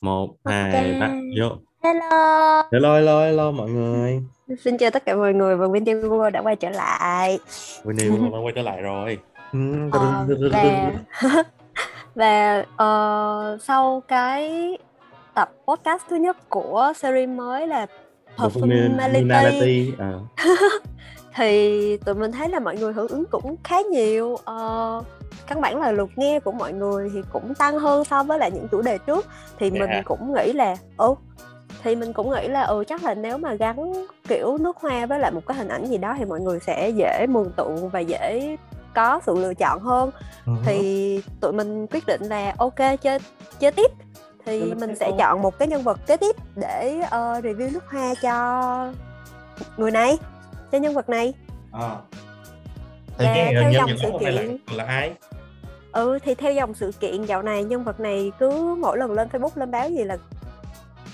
một 0.00 0.26
Ok. 0.44 0.52
hai 0.52 0.96
ba 1.00 1.08
vô 1.40 1.48
Hello. 1.82 2.62
hello 2.72 2.94
hello 2.94 3.24
hello 3.24 3.50
mọi 3.50 3.70
người 3.70 4.20
Xin 4.64 4.78
chào 4.78 4.90
tất 4.90 5.04
cả 5.04 5.16
mọi 5.16 5.34
người 5.34 5.56
và 5.56 5.66
Winnie 5.66 6.00
Google 6.00 6.30
đã 6.30 6.40
quay 6.42 6.56
trở 6.56 6.70
lại. 6.70 7.38
Winnie 7.84 8.10
Vương 8.10 8.32
đã 8.32 8.38
quay 8.38 8.52
trở 8.56 8.62
lại 8.62 8.82
rồi 8.82 9.18
Ừ, 9.52 9.58
Ờ, 9.92 10.26
và 10.52 10.92
và 12.14 12.64
ờ, 12.76 13.58
sau 13.62 14.02
cái 14.08 14.68
tập 15.34 15.50
podcast 15.66 16.02
thứ 16.10 16.16
nhất 16.16 16.36
của 16.48 16.92
series 16.96 17.28
mới 17.28 17.66
là 17.66 17.86
Perfumality 18.36 19.92
à. 19.98 20.12
thì 21.36 21.96
tụi 21.96 22.14
mình 22.14 22.32
thấy 22.32 22.48
là 22.48 22.60
mọi 22.60 22.76
người 22.76 22.92
hưởng 22.92 23.08
ứng 23.08 23.24
cũng 23.30 23.56
khá 23.64 23.80
nhiều. 23.80 24.36
Ờ, 24.44 25.02
căn 25.46 25.60
bản 25.60 25.80
là 25.80 25.92
lượt 25.92 26.10
nghe 26.16 26.40
của 26.40 26.52
mọi 26.52 26.72
người 26.72 27.10
thì 27.14 27.22
cũng 27.32 27.54
tăng 27.54 27.78
hơn 27.78 28.04
so 28.04 28.22
với 28.22 28.38
lại 28.38 28.50
những 28.50 28.68
chủ 28.68 28.82
đề 28.82 28.98
trước 28.98 29.26
thì 29.58 29.70
mình 29.70 29.82
Dạ. 29.92 30.02
cũng 30.04 30.34
nghĩ 30.34 30.52
là 30.52 30.76
ừ 30.96 31.14
thì 31.82 31.96
mình 31.96 32.12
cũng 32.12 32.30
nghĩ 32.30 32.48
là 32.48 32.62
ừ 32.62 32.84
chắc 32.88 33.04
là 33.04 33.14
nếu 33.14 33.38
mà 33.38 33.54
gắn 33.54 33.92
kiểu 34.28 34.58
nước 34.58 34.76
hoa 34.76 35.06
với 35.06 35.18
lại 35.18 35.30
một 35.30 35.40
cái 35.46 35.56
hình 35.56 35.68
ảnh 35.68 35.84
gì 35.86 35.98
đó 35.98 36.14
thì 36.18 36.24
mọi 36.24 36.40
người 36.40 36.58
sẽ 36.60 36.88
dễ 36.88 37.26
mường 37.28 37.50
tượng 37.56 37.88
và 37.88 38.00
dễ 38.00 38.56
có 38.94 39.20
sự 39.26 39.34
lựa 39.38 39.54
chọn 39.54 39.80
hơn 39.80 40.10
Ừ. 40.46 40.52
thì 40.64 41.20
tụi 41.40 41.52
mình 41.52 41.86
quyết 41.86 42.06
định 42.06 42.22
là 42.22 42.54
ok 42.58 42.74
chơi 43.02 43.18
chơi 43.60 43.72
tiếp 43.72 43.90
thì 44.46 44.60
Chơi 44.60 44.74
mình 44.74 44.96
sẽ 44.96 45.06
thôi. 45.10 45.14
chọn 45.18 45.42
một 45.42 45.58
cái 45.58 45.68
nhân 45.68 45.82
vật 45.82 45.98
kế 46.06 46.16
tiếp 46.16 46.36
để 46.56 47.00
ờ, 47.10 47.40
review 47.42 47.72
nước 47.72 47.84
hoa 47.92 48.14
cho 48.22 48.92
người 49.76 49.90
này 49.90 50.18
cho 50.72 50.78
nhân 50.78 50.94
vật 50.94 51.08
này 51.08 51.34
à. 51.72 51.96
Thì 53.20 53.26
Và 53.26 53.34
cái 53.34 53.52
theo 53.54 53.70
nhân 53.72 53.72
dòng 53.88 53.98
sự 54.02 54.10
phải 54.22 54.32
là 54.32 54.42
kiện. 54.42 54.58
là 54.76 54.84
ai 54.84 55.12
ừ 55.92 56.18
thì 56.24 56.34
theo 56.34 56.52
dòng 56.52 56.74
sự 56.74 56.92
kiện 57.00 57.24
dạo 57.24 57.42
này 57.42 57.64
nhân 57.64 57.84
vật 57.84 58.00
này 58.00 58.32
cứ 58.38 58.76
mỗi 58.80 58.98
lần 58.98 59.12
lên 59.12 59.28
facebook 59.28 59.50
lên 59.54 59.70
báo 59.70 59.90
gì 59.90 60.04
là 60.04 60.16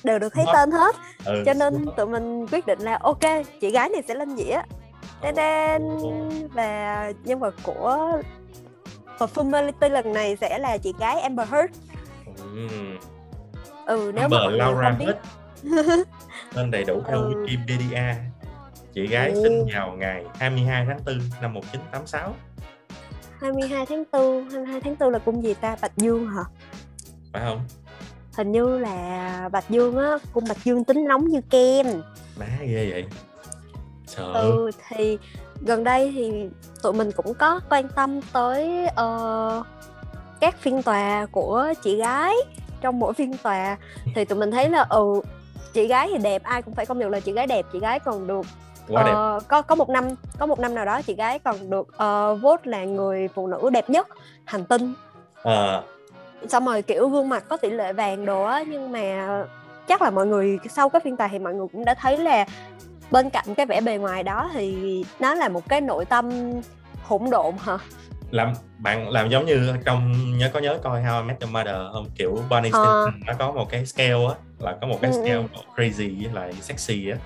đều 0.04 0.18
được 0.18 0.34
thấy 0.34 0.44
tên 0.54 0.70
hết 0.70 0.94
ừ. 1.24 1.42
cho 1.46 1.52
nên 1.54 1.86
tụi 1.96 2.06
mình 2.06 2.46
quyết 2.46 2.66
định 2.66 2.78
là 2.80 2.98
ok 3.02 3.20
chị 3.60 3.70
gái 3.70 3.88
này 3.88 4.02
sẽ 4.08 4.14
lên 4.14 4.36
dĩa 4.36 4.60
Đen 5.22 5.34
đen. 5.34 5.82
và 6.54 7.12
nhân 7.24 7.38
vật 7.38 7.54
của 7.62 8.12
Perfumality 9.18 9.88
lần 9.88 10.12
này 10.12 10.36
sẽ 10.40 10.58
là 10.58 10.78
chị 10.78 10.94
gái 10.98 11.20
Amber 11.20 11.48
Heard 11.48 11.72
ừ. 12.36 12.68
ừ 13.86 14.12
nếu 14.14 14.28
mà 14.28 14.36
Amber 14.38 14.50
người 14.50 14.58
Laura 14.58 14.90
không 14.98 15.06
biết 15.06 15.14
tên 16.54 16.70
đầy 16.70 16.84
đủ 16.84 17.02
theo 17.08 17.16
Ừ. 17.18 17.30
Wikipedia 17.46 18.14
chị 18.96 19.06
gái 19.06 19.30
Ồ. 19.30 19.42
sinh 19.42 19.66
vào 19.74 19.96
ngày 19.98 20.24
22 20.38 20.84
tháng 20.86 20.98
4 21.06 21.18
năm 21.40 21.54
1986 21.54 22.34
22 23.40 23.86
tháng 23.86 24.04
4 24.12 24.50
22 24.50 24.80
tháng 24.80 24.96
4 25.00 25.10
là 25.10 25.18
cung 25.18 25.42
gì 25.42 25.54
ta? 25.54 25.76
Bạch 25.82 25.96
Dương 25.96 26.26
hả? 26.26 26.42
Phải 27.32 27.42
không? 27.44 27.60
Hình 28.36 28.52
như 28.52 28.78
là 28.78 29.48
Bạch 29.52 29.70
Dương 29.70 29.96
á 29.96 30.18
cung 30.32 30.44
Bạch 30.48 30.64
Dương 30.64 30.84
tính 30.84 31.04
nóng 31.08 31.28
như 31.28 31.40
kem. 31.50 31.86
Má 32.38 32.46
ghê 32.60 32.90
vậy. 32.90 33.04
Sợ. 34.06 34.32
Ừ 34.32 34.70
thì 34.88 35.18
gần 35.60 35.84
đây 35.84 36.12
thì 36.14 36.48
tụi 36.82 36.92
mình 36.92 37.12
cũng 37.12 37.34
có 37.34 37.60
quan 37.70 37.88
tâm 37.88 38.20
tới 38.32 38.86
ờ, 38.86 39.62
các 40.40 40.58
phiên 40.58 40.82
tòa 40.82 41.26
của 41.26 41.72
chị 41.82 41.96
gái. 41.96 42.34
Trong 42.80 42.98
mỗi 42.98 43.14
phiên 43.14 43.36
tòa 43.42 43.76
thì 44.14 44.24
tụi 44.24 44.38
mình 44.38 44.50
thấy 44.50 44.70
là 44.70 44.86
ừ 44.90 45.20
chị 45.72 45.86
gái 45.86 46.08
thì 46.12 46.18
đẹp 46.18 46.42
ai 46.42 46.62
cũng 46.62 46.74
phải 46.74 46.86
công 46.86 46.98
nhận 46.98 47.10
là 47.10 47.20
chị 47.20 47.32
gái 47.32 47.46
đẹp 47.46 47.66
chị 47.72 47.78
gái 47.78 48.00
còn 48.00 48.26
được 48.26 48.46
quá 48.88 49.02
đẹp. 49.02 49.12
Ờ, 49.14 49.40
có 49.48 49.62
có 49.62 49.74
một 49.74 49.88
năm 49.88 50.04
có 50.38 50.46
một 50.46 50.58
năm 50.60 50.74
nào 50.74 50.84
đó 50.84 51.02
chị 51.02 51.14
gái 51.14 51.38
còn 51.38 51.70
được 51.70 51.88
ờ, 51.96 52.34
vote 52.34 52.62
là 52.70 52.84
người 52.84 53.28
phụ 53.28 53.46
nữ 53.46 53.70
đẹp 53.72 53.90
nhất 53.90 54.08
hành 54.44 54.64
tinh. 54.64 54.94
Ờ, 55.42 55.82
xong 56.48 56.66
rồi 56.66 56.82
kiểu 56.82 57.08
gương 57.08 57.28
mặt 57.28 57.44
có 57.48 57.56
tỷ 57.56 57.70
lệ 57.70 57.92
vàng 57.92 58.26
đồ 58.26 58.42
á 58.44 58.64
nhưng 58.68 58.92
mà 58.92 59.28
chắc 59.88 60.02
là 60.02 60.10
mọi 60.10 60.26
người 60.26 60.58
sau 60.70 60.88
cái 60.88 61.00
phiên 61.04 61.16
tòa 61.16 61.28
thì 61.28 61.38
mọi 61.38 61.54
người 61.54 61.66
cũng 61.72 61.84
đã 61.84 61.94
thấy 61.94 62.18
là 62.18 62.46
bên 63.10 63.30
cạnh 63.30 63.54
cái 63.56 63.66
vẻ 63.66 63.80
bề 63.80 63.96
ngoài 63.98 64.22
đó 64.22 64.50
thì 64.52 65.04
nó 65.20 65.34
là 65.34 65.48
một 65.48 65.68
cái 65.68 65.80
nội 65.80 66.04
tâm 66.04 66.30
hỗn 67.04 67.30
độn 67.30 67.54
hả? 67.60 67.78
Làm 68.30 68.52
bạn 68.78 69.08
làm 69.10 69.28
giống 69.28 69.46
như 69.46 69.72
trong 69.84 70.12
nhớ 70.38 70.50
có 70.52 70.60
nhớ 70.60 70.78
coi 70.82 71.02
How 71.02 71.20
I 71.22 71.28
Met 71.28 71.40
Your 71.40 71.52
Mother 71.54 71.74
không? 71.92 72.06
Kiểu 72.18 72.38
Barney. 72.50 72.70
Stinson 72.72 73.20
nó 73.26 73.32
có 73.38 73.52
một 73.52 73.70
cái 73.70 73.86
scale 73.86 74.12
á 74.28 74.34
là 74.58 74.76
có 74.80 74.86
một 74.86 74.98
cái 75.02 75.10
Ừ, 75.10 75.16
scale 75.22 75.34
ừ. 75.36 75.46
crazy 75.76 76.22
với 76.22 76.32
lại 76.34 76.52
sexy 76.60 77.10
á 77.10 77.16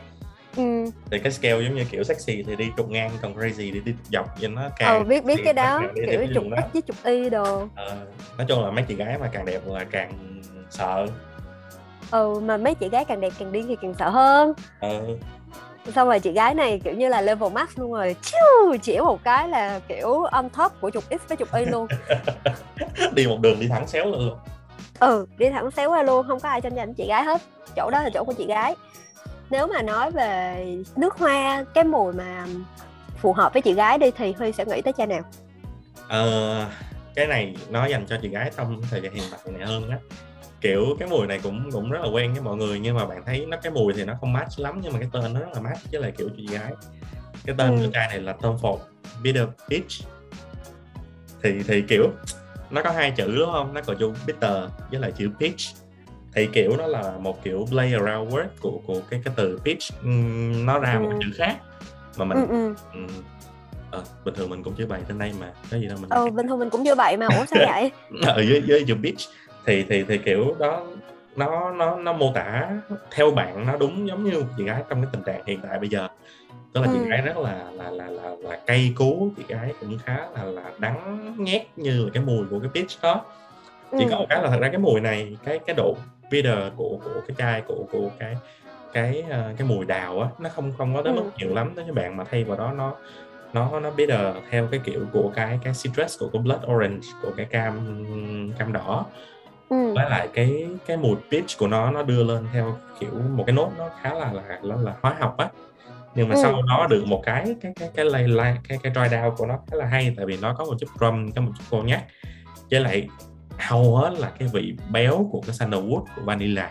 ừ. 0.57 0.85
Thì 1.11 1.19
cái 1.19 1.33
scale 1.33 1.63
giống 1.65 1.75
như 1.75 1.85
kiểu 1.91 2.05
sexy 2.05 2.43
thì 2.43 2.57
đi 2.57 2.71
trục 2.77 2.91
ngang 2.91 3.11
còn 3.23 3.35
crazy 3.35 3.73
thì 3.73 3.81
đi 3.81 3.93
trục 3.93 4.13
dọc 4.13 4.41
cho 4.41 4.49
nó 4.49 4.63
ờ 4.63 4.71
càng 4.79 5.09
biết 5.09 5.25
biết 5.25 5.35
thì 5.37 5.45
cái 5.45 5.53
đó 5.53 5.83
kiểu 5.95 6.21
luôn 6.29 6.51
x 6.57 6.73
với 6.73 6.83
chục 6.83 6.97
y 7.05 7.31
đồ. 7.31 7.69
Ờ, 7.75 7.97
nói 8.39 8.47
chung 8.49 8.65
là 8.65 8.71
mấy 8.71 8.85
chị 8.89 8.95
gái 8.95 9.19
mà 9.19 9.29
càng 9.33 9.45
đẹp 9.45 9.61
là 9.67 9.85
càng 9.85 10.13
sợ. 10.71 11.07
Ừ 12.11 12.41
mà 12.41 12.57
mấy 12.57 12.75
chị 12.75 12.89
gái 12.89 13.05
càng 13.05 13.21
đẹp 13.21 13.33
càng 13.39 13.53
điên 13.53 13.67
thì 13.69 13.77
càng 13.83 13.95
sợ 13.99 14.09
hơn. 14.09 14.53
Ờ, 14.81 15.07
xong 15.95 16.09
rồi 16.09 16.21
chị 16.21 16.33
gái 16.33 16.55
này 16.55 16.81
kiểu 16.85 16.95
như 16.95 17.09
là 17.09 17.21
level 17.21 17.53
max 17.53 17.69
luôn 17.77 17.93
rồi 17.93 18.17
chiu 18.23 18.77
chỉ 18.83 18.99
một 18.99 19.25
cái 19.25 19.49
là 19.49 19.81
kiểu 19.89 20.23
on 20.23 20.49
top 20.49 20.73
của 20.81 20.91
chục 20.91 21.05
x 21.11 21.29
với 21.29 21.37
chục 21.37 21.49
y 21.55 21.65
luôn. 21.65 21.87
Đi 23.15 23.27
một 23.27 23.41
đường 23.41 23.61
đi 23.61 23.69
thẳng 23.69 23.87
xéo 23.87 24.07
luôn. 24.07 24.39
Ừ 25.01 25.27
đi 25.39 25.51
thẳng 25.51 25.71
xéo 25.71 25.91
qua 25.91 26.03
luôn 26.03 26.27
không 26.29 26.41
có 26.41 26.49
ai 26.49 26.61
tranh 26.61 26.77
giành 26.77 26.95
chị 26.95 27.07
gái 27.09 27.25
hết. 27.25 27.43
Chỗ 27.77 27.91
đó 27.91 28.03
là 28.03 28.11
chỗ 28.15 28.25
của 28.25 28.33
chị 28.33 28.47
gái 28.47 28.75
nếu 29.51 29.67
mà 29.67 29.83
nói 29.83 30.11
về 30.11 30.67
nước 30.97 31.15
hoa 31.19 31.65
cái 31.75 31.85
mùi 31.85 32.13
mà 32.13 32.47
phù 33.17 33.33
hợp 33.33 33.53
với 33.53 33.63
chị 33.63 33.75
gái 33.75 33.99
đi 33.99 34.11
thì 34.17 34.33
huy 34.33 34.53
sẽ 34.53 34.65
nghĩ 34.65 34.83
tới 34.83 34.93
cha 34.93 35.07
nào? 35.07 35.21
Ờ, 36.09 36.67
cái 37.15 37.27
này 37.27 37.57
nó 37.71 37.87
dành 37.87 38.07
cho 38.07 38.17
chị 38.23 38.29
gái 38.29 38.51
trong 38.57 38.83
thời 38.91 39.01
gian 39.01 39.13
hiện 39.15 39.25
tại 39.31 39.41
này 39.59 39.67
hơn 39.69 39.91
á. 39.91 39.99
Kiểu 40.61 40.97
cái 40.99 41.09
mùi 41.09 41.27
này 41.27 41.41
cũng 41.43 41.71
cũng 41.73 41.91
rất 41.91 41.99
là 42.03 42.09
quen 42.09 42.33
với 42.33 42.43
mọi 42.43 42.57
người 42.57 42.79
nhưng 42.81 42.97
mà 42.97 43.07
bạn 43.07 43.23
thấy 43.27 43.47
nó 43.47 43.57
cái 43.57 43.73
mùi 43.73 43.93
thì 43.93 44.05
nó 44.05 44.15
không 44.21 44.33
match 44.33 44.59
lắm 44.61 44.81
nhưng 44.83 44.93
mà 44.93 44.99
cái 44.99 45.09
tên 45.13 45.35
nó 45.35 45.41
rất 45.41 45.47
là 45.55 45.61
match 45.61 45.81
với 45.93 46.01
lại 46.01 46.13
kiểu 46.19 46.29
chị 46.37 46.47
gái. 46.47 46.73
Cái 47.47 47.55
tên 47.59 47.77
Ừ. 47.79 47.85
của 47.87 47.93
chai 47.93 48.09
này 48.09 48.19
là 48.19 48.33
Tom 48.33 48.57
Ford 48.57 48.79
Bitter 49.23 49.49
Peach. 49.71 50.11
Thì 51.43 51.63
thì 51.69 51.83
kiểu 51.89 52.11
nó 52.71 52.83
có 52.83 52.91
hai 52.91 53.11
chữ 53.11 53.37
đúng 53.39 53.53
không? 53.53 53.75
Nó 53.75 53.81
có 53.87 53.95
chữ 53.99 54.13
bitter 54.27 54.53
với 54.91 55.01
lại 55.01 55.13
chữ 55.13 55.31
peach 55.41 55.59
thì 56.35 56.49
kiểu 56.53 56.77
nó 56.79 56.87
là 56.87 57.13
một 57.21 57.45
kiểu 57.45 57.67
play 57.71 57.93
around 57.93 58.35
word 58.35 58.47
của 58.61 58.81
của 58.87 59.01
cái 59.11 59.21
cái 59.25 59.35
từ 59.37 59.59
Ừm, 60.03 60.67
nó 60.67 60.79
ra 60.79 60.99
một 60.99 61.09
Ừ. 61.11 61.11
cái 61.11 61.19
chữ 61.23 61.31
khác 61.39 61.57
mà 62.19 62.25
mình 62.25 62.39
ừ 62.49 62.75
ừ. 62.93 63.07
Ờ, 63.91 64.03
bình 64.25 64.35
thường 64.35 64.51
mình 64.51 64.63
cũng 64.63 64.75
chưa 64.75 64.87
bày 64.87 65.01
trên 65.09 65.19
đây 65.19 65.33
mà 65.41 65.53
cái 65.71 65.81
gì 65.81 65.87
đâu 65.87 65.99
mình 66.01 66.11
ừ 66.11 66.31
bình 66.31 66.49
thường 66.49 66.59
mình 66.59 66.71
cũng 66.71 66.83
như 66.83 66.95
vậy 66.95 67.17
mà 67.17 67.27
ủa 67.27 67.47
sao 67.47 67.59
vậy? 67.67 67.91
Ở 68.27 68.41
dưới 68.43 68.63
dưới 68.67 68.85
chữ 68.89 68.95
beach 68.95 69.17
thì 69.67 69.85
thì 69.89 70.05
thì 70.09 70.19
kiểu 70.19 70.57
đó 70.59 70.87
nó 71.37 71.71
nó 71.71 71.97
nó 71.97 72.13
mô 72.13 72.33
tả 72.35 72.71
theo 73.11 73.31
bạn 73.31 73.67
nó 73.67 73.77
đúng 73.77 74.09
giống 74.09 74.25
như 74.25 74.43
chị 74.57 74.65
gái 74.65 74.83
trong 74.89 75.03
cái 75.03 75.11
tình 75.13 75.23
trạng 75.23 75.43
hiện 75.47 75.61
tại 75.63 75.79
bây 75.79 75.89
giờ. 75.89 76.09
Tức 76.73 76.81
là 76.81 76.89
chị 76.93 76.99
Ừ. 76.99 77.05
gái 77.11 77.23
rất 77.23 77.37
là 77.37 77.65
là 77.75 77.91
là 77.91 78.09
là 78.09 78.31
là 78.43 78.59
cay 78.67 78.93
cú 78.97 79.33
chị 79.37 79.43
gái 79.49 79.75
cũng 79.81 79.99
khá 80.05 80.19
là 80.35 80.45
là 80.45 80.63
đắng 80.79 81.35
nhét 81.39 81.63
như 81.77 82.05
là 82.05 82.11
cái 82.15 82.23
mùi 82.23 82.47
của 82.51 82.61
cái 82.61 82.71
peach 82.75 83.03
đó. 83.03 83.25
Chỉ 83.99 84.05
Ừ. 84.05 84.11
có 84.11 84.19
một 84.19 84.27
cái 84.29 84.43
là 84.43 84.49
thật 84.51 84.59
ra 84.61 84.69
cái 84.69 84.79
mùi 84.79 85.01
này 85.01 85.37
cái 85.45 85.59
cái 85.67 85.75
độ 85.77 85.97
bitter 86.31 86.59
của 86.77 87.01
của 87.05 87.25
cái 87.29 87.35
chai 87.39 87.63
của 87.67 87.87
của 87.91 88.11
cái 88.19 88.35
cái 88.93 89.23
ờ, 89.31 89.55
cái 89.59 89.67
mùi 89.69 89.87
đào 89.87 90.21
á 90.21 90.29
nó 90.39 90.49
không 90.51 90.73
không 90.79 90.95
có 90.95 91.03
tới 91.03 91.13
Ừ. 91.13 91.17
mức 91.23 91.31
nhiều 91.37 91.55
lắm 91.55 91.73
tới 91.77 91.85
các 91.89 91.95
bạn 91.95 92.17
mà 92.17 92.25
thay 92.31 92.45
vào 92.45 92.57
đó 92.57 92.73
nó 92.73 92.97
nó 93.53 93.81
nó 93.81 93.91
bitter 93.91 94.21
theo 94.51 94.69
cái 94.71 94.81
kiểu 94.85 95.09
của 95.13 95.33
cái 95.37 95.59
cái 95.63 95.73
citrus 95.83 96.19
của 96.21 96.31
cái 96.31 96.43
blood 96.43 96.61
orange 96.77 97.07
của 97.23 97.35
cái 97.37 97.47
cam 97.47 98.05
cam 98.59 98.73
đỏ 98.73 99.13
ừ 99.69 99.77
với 99.95 100.11
lại 100.11 100.29
cái 100.33 100.67
cái 100.87 100.97
mùi 100.97 101.17
peach 101.31 101.47
của 101.59 101.67
nó 101.69 101.91
nó 101.91 102.03
đưa 102.03 102.25
lên 102.25 102.49
theo 102.53 102.81
kiểu 103.01 103.15
một 103.37 103.45
cái 103.47 103.55
nốt 103.55 103.73
nó 103.79 103.91
khá 104.03 104.15
là 104.15 104.33
là 104.33 104.59
là, 104.63 104.77
là 104.77 104.97
hóa 105.03 105.17
học 105.21 105.35
á 105.39 105.51
nhưng 106.15 106.29
mà 106.29 106.35
Ừ. 106.35 106.41
sau 106.43 106.63
đó 106.69 106.87
được 106.91 107.05
một 107.07 107.23
cái 107.27 107.57
cái 107.61 107.73
cái 107.77 107.91
cái 107.95 108.05
lay 108.05 108.29
lay 108.29 108.57
cái 108.69 108.79
cái 108.83 108.93
dry 108.95 109.17
down 109.17 109.37
của 109.37 109.47
nó 109.47 109.59
khá 109.71 109.77
là 109.77 109.87
hay 109.87 110.15
tại 110.17 110.27
vì 110.27 110.37
nó 110.37 110.55
có 110.59 110.65
một 110.65 110.75
chút 110.81 110.87
rum 111.01 111.33
có 111.37 111.43
một 111.43 111.53
chút 111.59 111.65
cognac 111.71 112.03
với 112.71 112.81
lại 112.81 113.09
hầu 113.69 113.97
hết 113.97 114.11
là 114.19 114.33
cái 114.39 114.49
vị 114.53 114.75
béo 114.93 115.29
của 115.33 115.41
cái 115.47 115.51
sandalwood 115.57 116.05
của 116.17 116.23
vanilla 116.25 116.71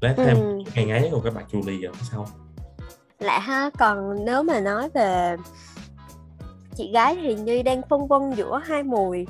lấy 0.00 0.14
thêm 0.16 0.36
Ừ. 0.36 0.58
ngây 0.76 0.84
ngấy 0.84 1.08
của 1.12 1.20
cái 1.20 1.32
bạc 1.32 1.44
julie 1.52 1.88
ở 1.88 1.92
phía 1.92 2.06
sau 2.12 2.26
lạ 3.18 3.38
ha 3.38 3.70
còn 3.78 4.24
nếu 4.24 4.42
mà 4.42 4.60
nói 4.60 4.88
về 4.94 5.36
chị 6.76 6.90
gái 6.92 7.16
thì 7.22 7.34
Nhi 7.34 7.62
đang 7.62 7.82
phân 7.90 8.06
vân 8.08 8.30
giữa 8.36 8.60
hai 8.64 8.82
mùi 8.82 9.26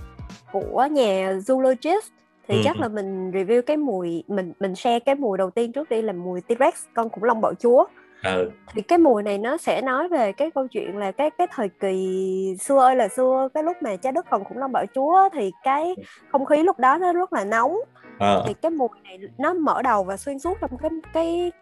của 0.52 0.88
nhà 0.90 1.32
zoologist 1.32 2.00
thì 2.48 2.54
Ừ. 2.56 2.60
chắc 2.64 2.80
là 2.80 2.88
mình 2.88 3.30
review 3.30 3.62
cái 3.62 3.76
mùi 3.76 4.24
mình 4.28 4.52
mình 4.60 4.74
share 4.74 4.98
cái 5.00 5.14
mùi 5.14 5.38
đầu 5.38 5.50
tiên 5.50 5.72
trước 5.72 5.88
đi 5.88 6.02
là 6.02 6.12
mùi 6.12 6.40
T-Rex 6.48 6.70
con 6.94 7.08
khủng 7.10 7.24
long 7.24 7.40
bạo 7.40 7.54
chúa 7.54 7.84
ờ 8.22 8.50
thì 8.74 8.82
cái 8.82 8.98
mùi 8.98 9.22
này 9.22 9.38
nó 9.38 9.56
sẽ 9.56 9.82
nói 9.82 10.08
về 10.08 10.32
cái 10.32 10.50
câu 10.50 10.66
chuyện 10.66 10.96
là 10.96 11.12
cái 11.12 11.30
cái 11.30 11.46
thời 11.54 11.68
kỳ 11.68 12.56
xưa 12.60 12.78
ơi 12.80 12.96
là 12.96 13.08
xưa 13.08 13.48
cái 13.54 13.62
lúc 13.62 13.76
mà 13.82 13.96
trái 13.96 14.12
đất 14.12 14.26
còn 14.30 14.44
khủng 14.44 14.58
long 14.58 14.72
bạo 14.72 14.84
chúa 14.94 15.28
thì 15.32 15.52
cái 15.64 15.94
không 16.32 16.44
khí 16.46 16.62
lúc 16.62 16.78
đó 16.78 16.98
nó 16.98 17.12
rất 17.12 17.32
là 17.32 17.44
nóng. 17.44 17.76
Ờ. 18.18 18.44
Thì 18.46 18.54
cái 18.54 18.70
mùi 18.70 18.88
này 19.04 19.18
nó 19.38 19.52
mở 19.54 19.82
đầu 19.82 20.04
và 20.04 20.16
xuyên 20.16 20.38
suốt 20.38 20.58
trong 20.60 20.70
cái 20.78 20.90
cái 21.12 21.52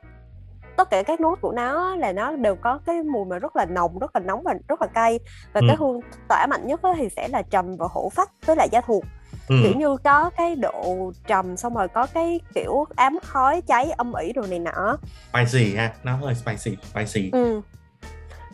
tất 0.77 0.91
cả 0.91 1.03
các 1.03 1.21
nốt 1.21 1.39
của 1.41 1.53
nó 1.53 1.97
là 1.97 2.13
nó 2.13 2.37
đều 2.37 2.57
có 2.57 2.79
cái 2.87 3.03
mùi 3.03 3.25
mà 3.25 3.39
rất 3.39 3.57
là 3.57 3.65
nồng 3.65 3.99
rất 3.99 4.17
là 4.17 4.21
nóng 4.21 4.43
và 4.43 4.55
rất 4.69 4.83
là 4.83 4.87
cay. 4.87 5.19
Và 5.53 5.61
Ừ. 5.61 5.67
cái 5.69 5.77
hương 5.77 6.01
tỏa 6.29 6.47
mạnh 6.47 6.67
nhất 6.67 6.81
thì 6.97 7.09
sẽ 7.09 7.29
là 7.29 7.43
trầm 7.43 7.77
và 7.79 7.87
hổ 7.91 8.09
phách 8.09 8.31
với 8.47 8.57
lại 8.57 8.69
da 8.73 8.81
thuộc 8.81 9.05
ừ. 9.49 9.57
kiểu 9.63 9.75
như 9.77 9.97
có 10.05 10.31
cái 10.37 10.57
độ 10.57 11.13
trầm 11.27 11.57
xong 11.57 11.75
rồi 11.75 11.89
có 11.89 12.07
cái 12.15 12.41
kiểu 12.55 12.87
ám 12.97 13.19
khói 13.23 13.63
cháy 13.67 13.91
âm 13.91 14.13
ỉ 14.13 14.33
đồ 14.33 14.43
này 14.43 14.59
nọ 14.59 14.97
spicy 15.33 15.75
ha 15.75 15.93
nó 16.05 16.17
hơi 16.17 16.35
spicy 16.35 16.77
spicy 16.95 17.31
ừ. 17.33 17.61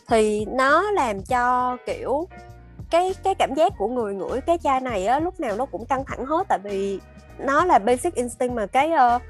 thì 0.09 0.45
nó 0.45 0.91
làm 0.91 1.23
cho 1.23 1.77
kiểu 1.87 2.29
cái 2.91 3.15
cái 3.25 3.35
cảm 3.35 3.55
giác 3.55 3.73
của 3.79 3.89
người 3.89 4.15
ngửi 4.15 4.41
cái 4.41 4.59
chai 4.63 4.81
này 4.81 5.07
á 5.07 5.21
lúc 5.21 5.41
nào 5.41 5.57
nó 5.57 5.67
cũng 5.67 5.87
căng 5.87 6.05
thẳng 6.05 6.27
hết 6.27 6.47
tại 6.49 6.59
vì 6.65 7.01
nó 7.39 7.65
là 7.65 7.79
basic 7.79 8.15
instinct 8.15 8.55
mà 8.55 8.67
cái 8.67 8.91
uh, 9.17 9.23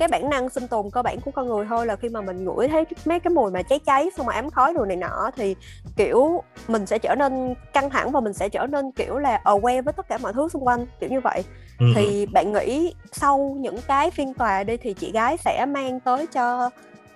cái 0.00 0.08
bản 0.08 0.30
năng 0.30 0.50
sinh 0.50 0.68
tồn 0.68 0.90
cơ 0.90 1.02
bản 1.02 1.20
của 1.20 1.30
con 1.30 1.48
người 1.48 1.66
thôi 1.68 1.86
là 1.86 1.96
khi 1.96 2.08
mà 2.08 2.20
mình 2.20 2.44
ngửi 2.44 2.68
thấy 2.68 2.84
mấy 3.04 3.20
cái 3.20 3.30
mùi 3.30 3.50
mà 3.50 3.62
cháy 3.62 3.78
cháy 3.78 4.10
xong 4.16 4.26
mà 4.26 4.32
ám 4.32 4.50
khói 4.50 4.74
đồ 4.74 4.84
này 4.84 4.96
nọ 4.96 5.30
thì 5.36 5.56
kiểu 5.96 6.42
mình 6.68 6.86
sẽ 6.86 6.98
trở 6.98 7.14
nên 7.14 7.54
căng 7.72 7.90
thẳng 7.90 8.10
và 8.10 8.20
mình 8.20 8.32
sẽ 8.32 8.48
trở 8.48 8.66
nên 8.66 8.92
kiểu 8.92 9.18
là 9.18 9.40
aware 9.44 9.82
với 9.82 9.92
tất 9.92 10.08
cả 10.08 10.18
mọi 10.18 10.32
thứ 10.32 10.48
xung 10.48 10.66
quanh 10.66 10.86
kiểu 11.00 11.10
như 11.10 11.20
vậy 11.20 11.44
ừ. 11.78 11.86
thì 11.96 12.26
bạn 12.26 12.52
nghĩ 12.52 12.94
sau 13.12 13.56
những 13.60 13.76
cái 13.86 14.10
phiên 14.10 14.34
tòa 14.34 14.64
đi 14.64 14.76
thì 14.76 14.94
chị 14.94 15.12
gái 15.12 15.36
sẽ 15.36 15.66
mang 15.68 16.00
tới 16.00 16.26
cho 16.26 16.70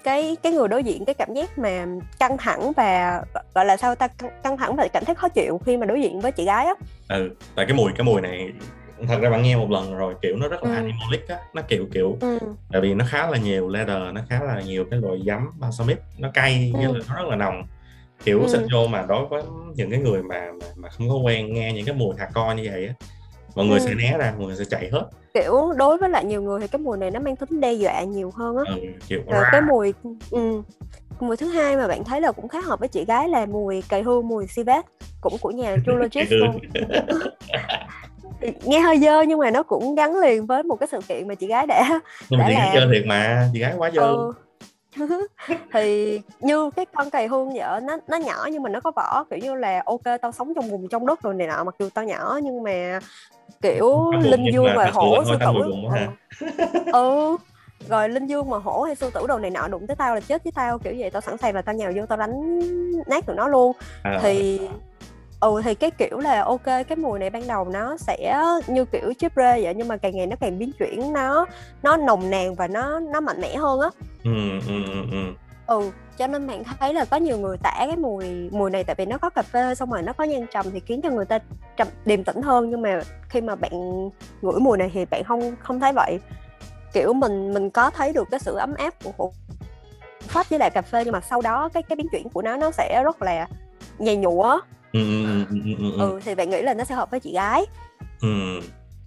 cái 0.04 0.36
cái 0.42 0.52
người 0.52 0.69
đối 0.69 0.84
diện 0.84 1.04
cái 1.04 1.14
cảm 1.14 1.34
giác 1.34 1.58
mà 1.58 1.86
căng 2.19 2.36
thẳng 2.36 2.72
và 2.76 3.22
gọi 3.54 3.64
là 3.64 3.76
sao 3.76 3.94
ta 3.94 4.08
căng 4.42 4.56
thẳng 4.56 4.76
và 4.76 4.88
cảm 4.92 5.04
thấy 5.04 5.14
khó 5.14 5.28
chịu 5.28 5.60
khi 5.66 5.76
mà 5.76 5.86
đối 5.86 6.02
diện 6.02 6.20
với 6.20 6.32
chị 6.32 6.44
gái 6.44 6.66
á 6.66 6.75
ừ 7.08 7.31
tại 7.54 7.66
cái 7.69 7.76
mùi 7.76 7.92
cái 7.96 8.04
mùi 8.04 8.20
này 8.20 8.52
thật 9.08 9.19
ra 9.20 9.31
bạn 9.31 9.43
nghe 9.43 9.56
một 9.56 9.70
lần 9.70 9.96
rồi 9.96 10.14
kiểu 10.23 10.37
nó 10.37 10.49
rất 10.49 10.64
là 10.64 10.70
ừ. 10.70 10.75
animalic 10.75 11.29
á 11.29 11.37
nó 11.55 11.62
kiểu 11.62 11.87
kiểu 11.93 12.17
ừ. 12.20 12.38
tại 12.73 12.81
vì 12.81 12.94
nó 12.94 13.05
khá 13.08 13.31
là 13.31 13.38
nhiều 13.38 13.69
leather 13.69 13.96
nó 14.12 14.20
khá 14.29 14.41
là 14.41 14.62
nhiều 14.62 14.85
cái 14.91 15.00
loại 15.00 15.23
giấm 15.26 15.50
balsamic 15.58 15.99
nó 16.19 16.31
cay 16.35 16.73
ừ. 16.75 16.81
là 16.81 17.00
nó 17.08 17.14
rất 17.14 17.29
là 17.29 17.37
nồng 17.37 17.62
kiểu 18.25 18.41
ừ. 18.41 18.49
sinh 18.49 18.67
vô 18.73 18.87
mà 18.87 19.05
đối 19.08 19.26
với 19.26 19.43
những 19.75 19.91
cái 19.91 20.00
người 20.00 20.23
mà 20.23 20.52
mà, 20.61 20.67
mà 20.76 20.88
không 20.88 21.08
có 21.08 21.14
quen 21.14 21.55
nghe 21.55 21.73
những 21.73 21.87
cái 21.87 21.94
mùi 21.94 22.17
hạt 22.19 22.29
co 22.35 22.52
như 22.52 22.62
vậy 22.73 22.87
á 22.87 22.94
mọi 23.55 23.67
người 23.67 23.79
ừ. 23.79 23.87
sẽ 23.87 23.94
né 23.94 24.19
ra 24.19 24.35
mọi 24.38 24.46
người 24.46 24.56
sẽ 24.56 24.64
chạy 24.64 24.88
hết 24.93 25.08
kiểu 25.35 25.73
đối 25.76 25.99
với 25.99 26.08
lại 26.08 26.25
nhiều 26.25 26.43
người 26.43 26.61
thì 26.61 26.67
cái 26.67 26.79
mùi 26.79 26.99
này 26.99 27.11
nó 27.11 27.20
mang 27.20 27.37
tính 27.37 27.61
đe 27.61 27.73
dọa 27.73 28.02
nhiều 28.02 28.31
hơn 28.35 28.56
á 28.56 28.62
ừ, 28.67 28.81
kiểu... 29.08 29.23
rồi 29.31 29.44
cái 29.52 29.61
mùi 29.61 29.94
ừ, 30.31 30.62
mùi 31.20 31.37
thứ 31.37 31.49
hai 31.49 31.76
mà 31.76 31.88
bạn 31.88 32.05
thấy 32.05 32.20
là 32.20 32.32
cũng 32.32 32.49
khá 32.49 32.61
hợp 32.61 32.81
với 32.81 32.88
chị 32.88 33.05
gái 33.05 33.29
là 33.29 33.46
mùi 33.46 33.82
cày 33.88 34.02
hương 34.02 34.29
mùi 34.29 34.46
civet 34.56 34.85
cũng 35.20 35.38
của 35.41 35.50
nhà 35.50 35.76
Trulogist 35.87 36.32
luôn 36.32 36.58
nghe 38.64 38.81
hơi 38.81 38.98
dơ 38.98 39.22
nhưng 39.22 39.38
mà 39.38 39.50
nó 39.50 39.62
cũng 39.62 39.94
gắn 39.94 40.19
liền 40.20 40.46
với 40.46 40.62
một 40.62 40.76
cái 40.76 40.86
sự 40.92 41.00
kiện 41.08 41.28
mà 41.28 41.34
chị 41.34 41.46
gái 41.46 41.66
đã 41.66 42.00
nhưng 42.31 42.40
mà 42.40 42.46
chị 42.48 42.54
gái 42.54 42.70
dơ 42.75 42.86
thiệt 42.92 43.06
mà 43.06 43.48
chị 43.52 43.60
gái 43.60 43.75
quá 43.78 43.90
dơ 43.94 44.02
ừ. 44.02 44.32
thì 45.72 46.20
như 46.40 46.70
cái 46.76 46.86
con 46.86 47.10
cày 47.10 47.28
hương 47.28 47.54
vậy 47.54 47.81
nó 47.82 47.98
nó 48.08 48.16
nhỏ 48.16 48.48
nhưng 48.52 48.62
mà 48.62 48.70
nó 48.70 48.81
có 48.81 48.92
vỏ 48.96 49.25
kiểu 49.31 49.38
như 49.38 49.54
là 49.54 49.82
ok 49.86 50.20
tao 50.22 50.32
sống 50.32 50.52
trong 50.54 50.70
vùng 50.70 50.88
trong 50.88 51.06
đất 51.06 51.22
rồi 51.22 51.34
này 51.34 51.46
nọ 51.46 51.64
mặc 51.64 51.75
dù 51.78 51.88
tao 51.94 52.04
nhỏ 52.04 52.40
nhưng 52.42 52.62
mà 52.62 53.00
kiểu 53.62 54.12
linh 54.22 54.44
dương 54.52 54.66
và 54.76 54.90
hổ 54.90 55.25
sư 55.25 55.36
tử 55.40 55.46
ừ. 56.40 56.50
ừ 56.92 57.36
rồi 57.88 58.08
linh 58.08 58.26
dương 58.26 58.50
mà 58.50 58.58
hổ 58.58 58.82
hay 58.82 58.94
sư 58.94 59.10
tử 59.14 59.26
đồ 59.26 59.38
này 59.38 59.50
nọ 59.50 59.69
đụng 59.69 59.86
tới 59.86 59.96
tao 59.96 60.14
là 60.14 60.20
chết 60.20 60.44
với 60.44 60.52
tao 60.52 60.78
kiểu 60.78 60.94
vậy 60.98 61.10
tao 61.10 61.20
sẵn 61.20 61.38
sàng 61.38 61.54
là 61.54 61.62
tao 61.62 61.75
nhào 61.75 61.92
vô 61.96 62.06
tao 62.06 62.19
đánh 62.19 62.60
nát 63.06 63.26
tụi 63.26 63.36
nó 63.36 63.48
luôn 63.48 63.72
à. 64.02 64.19
thì 64.22 64.60
ừ 65.44 65.61
thì 65.64 65.75
cái 65.75 65.91
kiểu 65.91 66.19
là 66.19 66.43
ok 66.43 66.64
cái 66.64 66.96
mùi 66.96 67.19
này 67.19 67.31
ban 67.31 67.46
đầu 67.46 67.64
nó 67.64 67.96
sẽ 67.96 68.43
như 68.67 68.85
kiểu 68.85 69.12
chip 69.19 69.32
rê 69.37 69.62
vậy 69.62 69.75
nhưng 69.76 69.88
mà 69.88 69.96
càng 69.96 70.17
ngày 70.17 70.26
nó 70.26 70.37
càng 70.41 70.58
biến 70.58 70.73
chuyển 70.79 71.12
nó 71.12 71.46
nó 71.82 71.96
nồng 71.96 72.31
nàn 72.31 72.55
và 72.55 72.67
nó 72.67 73.00
nó 73.00 73.20
mạnh 73.20 73.41
mẽ 73.41 73.56
hơn 73.56 73.81
á. 73.81 73.88
Ừ, 74.25 74.31
ừ, 74.69 74.85
ừ, 74.93 75.02
ừ. 75.11 75.32
ừ 75.67 75.91
cho 76.19 76.26
nên 76.26 76.46
bạn 76.46 76.62
thấy 76.81 76.94
là 76.94 77.05
có 77.05 77.17
nhiều 77.17 77.38
người 77.38 77.56
tả 77.62 77.75
cái 77.79 77.96
mùi 77.96 78.50
mùi 78.52 78.70
này 78.70 78.85
tại 78.85 78.94
vì 78.99 79.06
nó 79.06 79.19
có 79.19 79.31
cà 79.31 79.43
phê 79.43 79.75
xong 79.75 79.91
rồi 79.91 80.02
nó 80.02 80.12
có 80.12 80.25
nhan 80.25 80.46
trầm 80.52 80.67
thì 80.73 80.81
khiến 80.81 81.00
cho 81.02 81.11
người 81.11 81.25
ta 81.25 81.38
trầm 81.76 81.88
điềm 82.05 82.25
tĩnh 82.25 82.43
hơn 82.43 82.70
nhưng 82.70 82.82
mà 82.82 83.00
khi 83.29 83.41
mà 83.41 83.55
bạn 83.55 83.73
ngửi 84.43 84.61
mùi 84.61 84.79
này 84.79 84.91
thì 84.94 85.05
bạn 85.05 85.25
không 85.25 85.55
không 85.62 85.81
thấy 85.81 85.93
vậy. 85.93 86.19
Kiểu 86.93 87.12
mình 87.12 87.55
mình 87.55 87.70
có 87.70 87.91
thấy 87.91 88.12
được 88.12 88.29
cái 88.31 88.41
sự 88.41 88.56
ấm 88.56 88.75
áp 88.75 88.94
của 89.05 89.11
hộp 89.19 89.31
phát 90.20 90.50
với 90.50 90.58
lại 90.58 90.70
cà 90.70 90.82
phê 90.82 91.05
nhưng 91.05 91.12
mà 91.12 91.20
sau 91.20 91.41
đó 91.41 91.69
cái 91.75 91.82
cái 91.82 91.96
biến 91.96 92.06
chuyển 92.12 92.29
của 92.29 92.43
nó 92.43 92.56
nó 92.56 92.70
sẽ 92.70 93.02
rất 93.05 93.23
là 93.23 93.46
nhầy 93.99 94.17
nhụa 94.17 94.61
ừ, 94.94 95.44
ừ, 95.50 95.56
ừ, 95.79 95.93
ừ, 95.99 96.20
thì 96.25 96.35
bạn 96.35 96.50
nghĩ 96.50 96.62
là 96.62 96.75
nó 96.75 96.85
sẽ 96.85 96.94
hợp 96.94 97.11
với 97.11 97.20
chị 97.20 97.32
gái. 97.32 97.67
Ừ. 98.20 98.61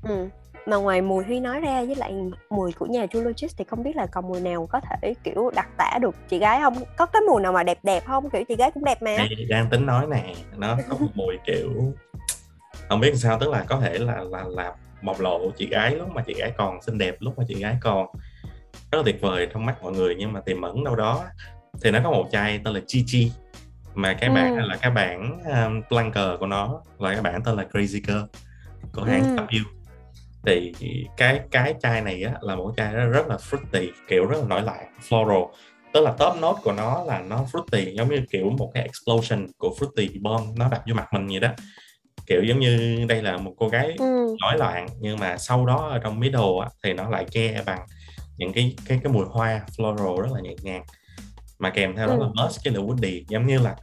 ừ 0.03 0.27
mà 0.65 0.77
ngoài 0.77 1.01
mùi 1.01 1.23
huy 1.23 1.39
nói 1.39 1.59
ra 1.59 1.83
với 1.85 1.95
lại 1.95 2.13
mùi 2.49 2.71
của 2.71 2.85
nhà 2.85 3.05
Julogist 3.05 3.53
thì 3.57 3.65
không 3.67 3.83
biết 3.83 3.95
là 3.95 4.05
còn 4.05 4.27
mùi 4.27 4.41
nào 4.41 4.67
có 4.71 4.79
thể 4.79 5.13
kiểu 5.23 5.51
đặc 5.55 5.67
tả 5.77 5.97
được 6.01 6.15
chị 6.29 6.39
gái 6.39 6.61
không? 6.61 6.75
Có 6.97 7.05
cái 7.05 7.21
mùi 7.29 7.41
nào 7.41 7.51
mà 7.51 7.63
đẹp 7.63 7.77
đẹp 7.83 8.03
không? 8.05 8.29
Kiểu 8.29 8.43
chị 8.47 8.55
gái 8.55 8.71
cũng 8.71 8.83
đẹp 8.83 9.01
mà. 9.01 9.17
Đây, 9.17 9.29
đang 9.49 9.69
tính 9.69 9.85
nói 9.85 10.07
nè 10.11 10.33
nó 10.57 10.77
có 10.89 10.97
một 10.97 11.07
mùi 11.15 11.35
kiểu 11.45 11.93
không 12.89 12.99
biết 12.99 13.15
sao 13.15 13.39
tức 13.39 13.49
là 13.49 13.65
có 13.67 13.79
thể 13.79 13.97
là 13.97 14.21
là 14.21 14.43
là 14.47 14.73
bộc 15.01 15.19
lộ 15.19 15.51
chị 15.57 15.67
gái 15.67 15.95
lúc 15.95 16.09
mà 16.09 16.23
chị 16.27 16.33
gái 16.33 16.51
còn 16.57 16.81
xinh 16.81 16.97
đẹp 16.97 17.15
lúc 17.19 17.37
mà 17.37 17.43
chị 17.47 17.55
gái 17.55 17.77
còn 17.81 18.07
rất 18.91 18.97
là 18.97 19.01
tuyệt 19.05 19.21
vời 19.21 19.47
trong 19.53 19.65
mắt 19.65 19.83
mọi 19.83 19.91
người 19.91 20.15
nhưng 20.19 20.33
mà 20.33 20.41
tiềm 20.41 20.61
ẩn 20.61 20.83
đâu 20.83 20.95
đó 20.95 21.25
thì 21.81 21.91
nó 21.91 21.99
có 22.03 22.11
một 22.11 22.27
chai 22.31 22.59
tên 22.63 22.73
là 22.73 22.81
Chi 22.87 23.03
Chi 23.07 23.31
mà 23.97 24.13
cái 24.13 24.29
bản 24.29 24.55
ừ. 24.55 24.67
là 24.67 24.77
cái 24.77 24.91
bản 24.91 25.39
um, 25.45 25.81
Blanker 25.89 26.39
của 26.39 26.47
nó 26.47 26.81
và 26.97 27.13
cái 27.13 27.21
bản 27.21 27.43
tên 27.43 27.55
là 27.55 27.63
Crazy 27.63 28.01
Girl 28.07 28.23
của 28.93 29.03
hãng 29.03 29.23
ừ. 29.23 29.35
Top 29.37 29.49
U 29.49 29.77
thì 30.45 30.73
cái 31.17 31.39
cái 31.51 31.73
chai 31.81 32.01
này 32.01 32.23
á, 32.23 32.33
là 32.41 32.55
một 32.55 32.73
chai 32.77 32.93
rất 32.93 33.27
là 33.27 33.35
fruity 33.35 33.91
kiểu 34.07 34.25
rất 34.25 34.37
là 34.39 34.45
nổi 34.47 34.61
loạn 34.61 34.85
floral 35.09 35.47
tức 35.93 36.01
là 36.01 36.11
top 36.11 36.35
note 36.41 36.59
của 36.63 36.71
nó 36.71 37.03
là 37.03 37.21
nó 37.21 37.45
fruity 37.51 37.93
giống 37.93 38.09
như 38.09 38.21
kiểu 38.31 38.49
một 38.49 38.71
cái 38.73 38.83
explosion 38.83 39.47
của 39.57 39.75
fruity 39.79 40.21
bomb 40.21 40.57
nó 40.57 40.69
đập 40.69 40.81
vô 40.87 40.93
mặt 40.93 41.13
mình 41.13 41.27
vậy 41.27 41.39
đó 41.39 41.49
kiểu 42.27 42.43
giống 42.43 42.59
như 42.59 43.05
đây 43.09 43.21
là 43.21 43.37
một 43.37 43.53
cô 43.57 43.69
gái 43.69 43.95
ừ. 43.99 44.35
nổi 44.41 44.57
loạn 44.57 44.87
nhưng 44.99 45.19
mà 45.19 45.37
sau 45.37 45.65
đó 45.65 45.89
ở 45.91 45.99
trong 45.99 46.19
middle 46.19 46.59
á, 46.61 46.69
thì 46.83 46.93
nó 46.93 47.09
lại 47.09 47.25
che 47.31 47.61
bằng 47.65 47.85
những 48.37 48.53
cái 48.53 48.75
cái 48.87 48.99
cái 49.03 49.13
mùi 49.13 49.25
hoa 49.25 49.61
floral 49.77 50.21
rất 50.21 50.29
là 50.33 50.39
nhẹ 50.41 50.55
nhàng 50.61 50.83
mà 51.59 51.69
kèm 51.69 51.95
theo 51.95 52.07
đó 52.07 52.13
ừ. 52.13 52.19
là 52.19 52.43
musk 52.43 52.63
cái 52.63 52.73
là 52.73 52.79
woody 52.79 53.23
giống 53.27 53.47
như 53.47 53.59
là 53.59 53.75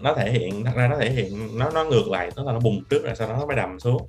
nó 0.00 0.14
thể 0.14 0.32
hiện 0.32 0.64
thật 0.64 0.72
ra 0.76 0.88
nó 0.88 0.96
thể 0.98 1.10
hiện 1.10 1.58
nó 1.58 1.70
nó 1.70 1.84
ngược 1.84 2.08
lại 2.08 2.30
tức 2.36 2.46
là 2.46 2.52
nó 2.52 2.60
bùng 2.60 2.84
trước 2.90 3.04
rồi 3.04 3.14
sau 3.16 3.28
đó 3.28 3.36
nó 3.40 3.46
mới 3.46 3.56
đầm 3.56 3.80
xuống. 3.80 4.08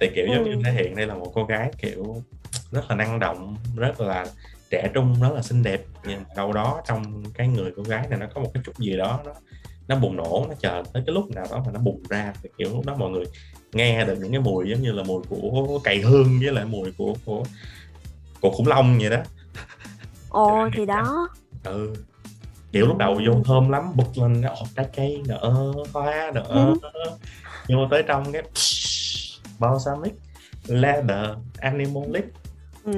Thì 0.00 0.10
kiểu 0.14 0.26
giống 0.26 0.44
ừ. 0.44 0.50
như 0.50 0.62
thể 0.64 0.72
hiện 0.72 0.96
đây 0.96 1.06
là 1.06 1.14
một 1.14 1.32
cô 1.34 1.44
gái 1.44 1.70
kiểu 1.78 2.22
rất 2.70 2.84
là 2.88 2.96
năng 2.96 3.18
động 3.18 3.56
rất 3.76 4.00
là 4.00 4.26
trẻ 4.70 4.90
trung 4.94 5.16
rất 5.20 5.32
là 5.34 5.42
xinh 5.42 5.62
đẹp 5.62 5.80
nhưng 6.06 6.24
đâu 6.36 6.52
đó 6.52 6.80
trong 6.86 7.22
cái 7.34 7.48
người 7.48 7.72
cô 7.76 7.82
gái 7.82 8.06
này 8.10 8.18
nó 8.18 8.26
có 8.34 8.40
một 8.40 8.50
cái 8.54 8.62
chút 8.66 8.78
gì 8.78 8.96
đó 8.96 9.20
nó 9.24 9.32
nó 9.88 9.96
bùng 9.96 10.16
nổ 10.16 10.46
nó 10.48 10.54
chờ 10.60 10.82
tới 10.92 11.02
cái 11.06 11.14
lúc 11.14 11.30
nào 11.30 11.44
đó 11.50 11.62
mà 11.66 11.72
nó 11.72 11.80
bùng 11.80 12.02
ra 12.08 12.32
thì 12.42 12.48
kiểu 12.58 12.70
lúc 12.70 12.86
đó 12.86 12.94
mọi 12.94 13.10
người 13.10 13.24
nghe 13.72 14.04
được 14.04 14.18
những 14.20 14.30
cái 14.30 14.40
mùi 14.40 14.70
giống 14.70 14.82
như 14.82 14.92
là 14.92 15.02
mùi 15.02 15.22
của 15.28 15.80
cày 15.84 16.00
hương 16.00 16.38
với 16.40 16.52
lại 16.52 16.64
mùi 16.64 16.92
của 16.92 17.14
của 17.24 17.44
của 18.40 18.50
khủng 18.50 18.66
long 18.66 18.98
vậy 18.98 19.10
đó. 19.10 19.22
Ồ 20.28 20.68
thì 20.76 20.86
đó. 20.86 21.28
Ừ 21.64 21.94
kiểu 22.74 22.86
lúc 22.86 22.96
đầu 22.96 23.20
vô 23.26 23.34
thơm 23.44 23.70
lắm 23.70 23.92
bật 23.96 24.18
lên 24.18 24.40
nó 24.40 24.54
trái 24.76 24.86
cây 24.96 25.22
nữa 25.28 25.72
hoa 25.92 26.30
nữa 26.34 26.42
ừ. 26.48 26.74
vô 27.68 27.86
tới 27.90 28.02
trong 28.02 28.32
cái 28.32 28.42
balsamic 29.58 30.14
leather 30.66 31.30
animalic 31.58 32.24
ừ. 32.84 32.92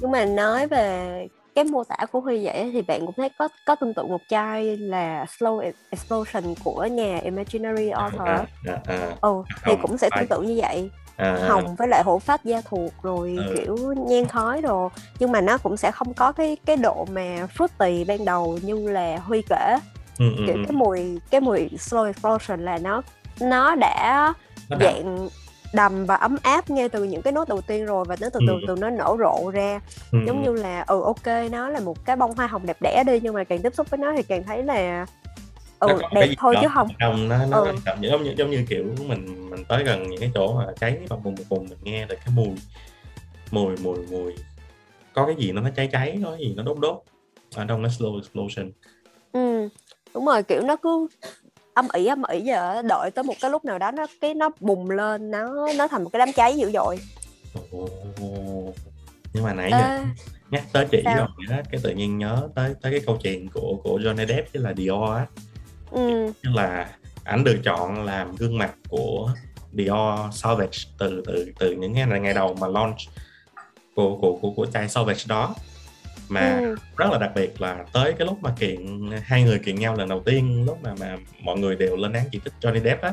nhưng 0.00 0.10
mà 0.10 0.24
nói 0.24 0.66
về 0.66 1.28
cái 1.54 1.64
mô 1.64 1.84
tả 1.84 1.96
của 2.12 2.20
Huy 2.20 2.44
vậy 2.44 2.70
thì 2.72 2.82
bạn 2.82 3.06
cũng 3.06 3.14
thấy 3.16 3.28
có 3.38 3.48
có 3.66 3.74
tương 3.74 3.94
tự 3.94 4.02
một 4.02 4.20
chai 4.28 4.76
là 4.76 5.24
Slow 5.38 5.72
Explosion 5.90 6.44
của 6.64 6.84
nhà 6.84 7.18
Imaginary 7.18 7.88
Author. 7.88 8.28
À, 8.28 8.46
à, 8.66 8.80
à, 8.86 9.16
ừ, 9.20 9.42
thì 9.64 9.72
cũng 9.82 9.98
sẽ 9.98 10.10
tương 10.16 10.28
tự 10.28 10.42
như 10.42 10.58
vậy. 10.62 10.90
À, 11.16 11.36
à, 11.42 11.48
hồng 11.48 11.74
với 11.76 11.88
lại 11.88 12.02
hổ 12.02 12.18
phách 12.18 12.44
da 12.44 12.60
thuộc 12.64 12.92
rồi 13.02 13.36
ừ. 13.46 13.54
kiểu 13.56 13.94
nhan 14.06 14.26
khói 14.26 14.62
đồ 14.62 14.90
nhưng 15.18 15.32
mà 15.32 15.40
nó 15.40 15.58
cũng 15.58 15.76
sẽ 15.76 15.90
không 15.90 16.14
có 16.14 16.32
cái 16.32 16.56
cái 16.64 16.76
độ 16.76 17.06
mà 17.12 17.46
fruity 17.56 18.06
ban 18.06 18.24
đầu 18.24 18.58
như 18.62 18.88
là 18.88 19.18
Huy 19.18 19.42
kể. 19.48 19.76
Ừ, 20.18 20.24
ừ 20.36 20.42
kiểu 20.46 20.54
ừ. 20.54 20.62
cái 20.66 20.72
mùi 20.72 21.20
cái 21.30 21.40
mùi 21.40 21.68
Slow 21.68 22.04
Explosion 22.04 22.64
là 22.64 22.78
nó 22.78 23.02
nó 23.40 23.74
đã 23.74 24.32
nó 24.68 24.76
dạng 24.80 25.28
đầm 25.72 26.06
và 26.06 26.14
ấm 26.14 26.36
áp 26.42 26.70
ngay 26.70 26.88
từ 26.88 27.04
những 27.04 27.22
cái 27.22 27.32
nốt 27.32 27.48
đầu 27.48 27.60
tiên 27.60 27.84
rồi 27.84 28.04
và 28.08 28.16
nó 28.20 28.28
từ 28.32 28.40
từ 28.46 28.52
ừ. 28.52 28.60
từ 28.68 28.76
nó 28.76 28.90
nở 28.90 29.16
rộ 29.18 29.50
ra 29.50 29.80
ừ. 30.12 30.18
giống 30.26 30.42
như 30.42 30.52
là 30.52 30.84
ừ 30.86 31.02
ok 31.02 31.50
nó 31.50 31.68
là 31.68 31.80
một 31.80 32.04
cái 32.04 32.16
bông 32.16 32.34
hoa 32.34 32.46
hồng 32.46 32.66
đẹp 32.66 32.76
đẽ 32.80 33.02
đi 33.06 33.20
nhưng 33.22 33.34
mà 33.34 33.44
càng 33.44 33.62
tiếp 33.62 33.74
xúc 33.74 33.90
với 33.90 33.98
nó 33.98 34.12
thì 34.16 34.22
càng 34.22 34.44
thấy 34.44 34.62
là 34.62 35.06
ừ 35.80 35.98
đẹp 36.12 36.28
thôi 36.38 36.54
chứ 36.62 36.68
không. 36.74 36.88
trong 36.98 37.28
nó 37.28 37.46
nó 37.46 37.60
ừ. 37.60 37.72
giống 38.02 38.24
như 38.24 38.34
giống 38.36 38.50
như 38.50 38.64
kiểu 38.68 38.94
mình 39.06 39.50
mình 39.50 39.64
tới 39.64 39.84
gần 39.84 40.10
những 40.10 40.20
cái 40.20 40.30
chỗ 40.34 40.54
mà 40.54 40.66
cháy 40.80 40.98
và 41.08 41.16
vùng 41.16 41.34
vùng 41.34 41.68
mình 41.68 41.78
nghe 41.82 42.06
được 42.06 42.16
cái 42.24 42.34
mùi 42.34 42.54
mùi 43.50 43.76
mùi 43.82 43.98
mùi. 44.10 44.34
Có 45.12 45.26
cái 45.26 45.36
gì 45.38 45.52
nó 45.52 45.62
cháy 45.76 45.88
cháy 45.92 46.20
có 46.24 46.30
cái 46.30 46.40
gì 46.40 46.54
nó 46.56 46.62
đốt 46.62 46.78
đốt 46.78 47.02
ở 47.54 47.64
trong 47.68 47.82
nó 47.82 47.88
slow 47.88 48.16
explosion. 48.16 48.72
Ừ 49.32 49.68
đúng 50.14 50.26
rồi 50.26 50.42
kiểu 50.42 50.60
nó 50.60 50.76
cứ 50.76 51.06
âm 51.74 51.88
ỉ 51.92 52.06
âm 52.06 52.22
ỉ 52.22 52.40
giờ 52.40 52.82
đợi 52.82 53.10
tới 53.10 53.24
một 53.24 53.34
cái 53.40 53.50
lúc 53.50 53.64
nào 53.64 53.78
đó 53.78 53.90
nó 53.90 54.06
cái 54.20 54.34
nó 54.34 54.50
bùng 54.60 54.90
lên 54.90 55.30
nó 55.30 55.72
nó 55.76 55.88
thành 55.88 56.04
một 56.04 56.10
cái 56.12 56.18
đám 56.18 56.32
cháy 56.32 56.56
dữ 56.56 56.70
dội. 56.70 56.98
Nhưng 59.32 59.44
mà 59.44 59.54
nãy 59.54 59.70
giờ 59.70 60.04
nhắc 60.50 60.64
tới 60.72 60.86
chị 60.90 61.02
Sao? 61.04 61.16
rồi 61.16 61.26
đó 61.48 61.56
cái 61.70 61.80
tự 61.84 61.90
nhiên 61.90 62.18
nhớ 62.18 62.48
tới 62.54 62.74
tới 62.82 62.92
cái 62.92 63.00
câu 63.06 63.18
chuyện 63.22 63.48
của 63.48 63.76
của 63.82 63.98
Johnny 63.98 64.26
Depp 64.26 64.52
với 64.52 64.62
là 64.62 64.74
Dior 64.76 65.10
á 65.14 65.26
ừ. 65.90 66.32
như 66.42 66.50
là 66.54 66.88
ảnh 67.24 67.44
được 67.44 67.60
chọn 67.64 68.04
làm 68.04 68.36
gương 68.36 68.58
mặt 68.58 68.74
của 68.88 69.30
Dior 69.72 70.34
Sauvage 70.34 70.78
từ 70.98 71.22
từ 71.26 71.52
từ 71.58 71.72
những 71.72 71.92
ngày 71.92 72.06
ngày 72.20 72.34
đầu 72.34 72.56
mà 72.60 72.68
launch 72.68 72.96
của 73.94 74.16
của 74.16 74.38
của 74.42 74.50
của 74.50 74.66
chai 74.66 74.88
Sauvage 74.88 75.22
đó 75.28 75.54
mà 76.28 76.58
ừ. 76.58 76.74
rất 76.96 77.06
là 77.12 77.18
đặc 77.18 77.30
biệt 77.34 77.60
là 77.60 77.84
tới 77.92 78.12
cái 78.12 78.26
lúc 78.26 78.42
mà 78.42 78.50
kiện 78.58 79.10
hai 79.22 79.42
người 79.42 79.58
kiện 79.58 79.74
nhau 79.74 79.94
lần 79.96 80.08
đầu 80.08 80.22
tiên 80.26 80.64
lúc 80.66 80.78
mà 80.82 80.94
mà 81.00 81.16
mọi 81.42 81.58
người 81.58 81.76
đều 81.76 81.96
lên 81.96 82.12
án 82.12 82.24
chỉ 82.32 82.40
trích 82.44 82.52
Johnny 82.60 82.82
Depp 82.84 83.02
á 83.02 83.12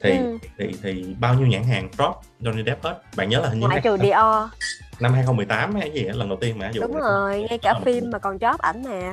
thì 0.00 0.10
ừ. 0.10 0.38
thì 0.58 0.74
thì 0.82 1.14
bao 1.20 1.34
nhiêu 1.34 1.46
nhãn 1.46 1.62
hàng 1.62 1.88
drop 1.92 2.14
Johnny 2.40 2.64
Depp 2.64 2.84
hết 2.84 3.00
bạn 3.16 3.28
nhớ 3.28 3.40
là 3.40 3.48
hình 3.48 3.60
như 3.60 3.66
ngoại 3.66 3.80
trừ 3.80 3.96
Dior 3.96 4.50
năm 5.00 5.12
2018 5.12 5.74
hay 5.74 5.90
gì 5.90 6.04
đó, 6.04 6.12
lần 6.14 6.28
đầu 6.28 6.38
tiên 6.40 6.58
mà 6.58 6.70
dùng 6.72 6.86
đúng 6.86 7.00
rồi 7.00 7.46
ngay 7.48 7.58
cả 7.58 7.74
phim 7.84 8.10
mà 8.10 8.18
còn 8.18 8.38
drop 8.38 8.60
ảnh 8.60 8.82
nè 8.82 9.12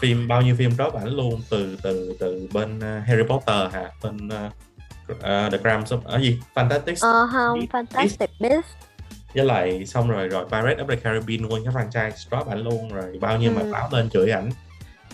phim 0.00 0.28
bao 0.28 0.42
nhiêu 0.42 0.56
phim 0.56 0.70
drop 0.70 0.94
ảnh 0.94 1.08
luôn 1.08 1.40
từ 1.50 1.76
từ 1.82 2.16
từ 2.18 2.48
bên 2.52 2.78
uh, 2.78 3.06
Harry 3.06 3.22
Potter 3.28 3.72
hả? 3.72 3.90
Bên 4.02 4.28
uh, 4.28 5.52
The 5.52 5.58
Crimes 5.58 5.92
of 5.92 6.00
ở 6.04 6.18
gì? 6.20 6.40
Fantastic 6.54 6.94
ờ 7.00 7.22
uh, 7.24 7.30
không 7.32 7.60
Fantastic 7.60 8.26
Beasts. 8.40 8.70
Với 9.34 9.44
lại 9.44 9.86
xong 9.86 10.10
rồi 10.10 10.28
rồi 10.28 10.44
Pirates 10.44 10.78
of 10.78 10.88
the 10.88 10.96
Caribbean 10.96 11.42
luôn 11.42 11.64
cái 11.64 11.74
franchise 11.74 12.10
drop 12.30 12.48
ảnh 12.48 12.64
luôn 12.64 12.92
rồi. 12.92 13.18
Bao 13.20 13.38
nhiêu 13.38 13.50
ừ. 13.50 13.56
mà 13.56 13.72
báo 13.72 13.88
lên 13.92 14.10
chửi 14.10 14.30
ảnh. 14.30 14.50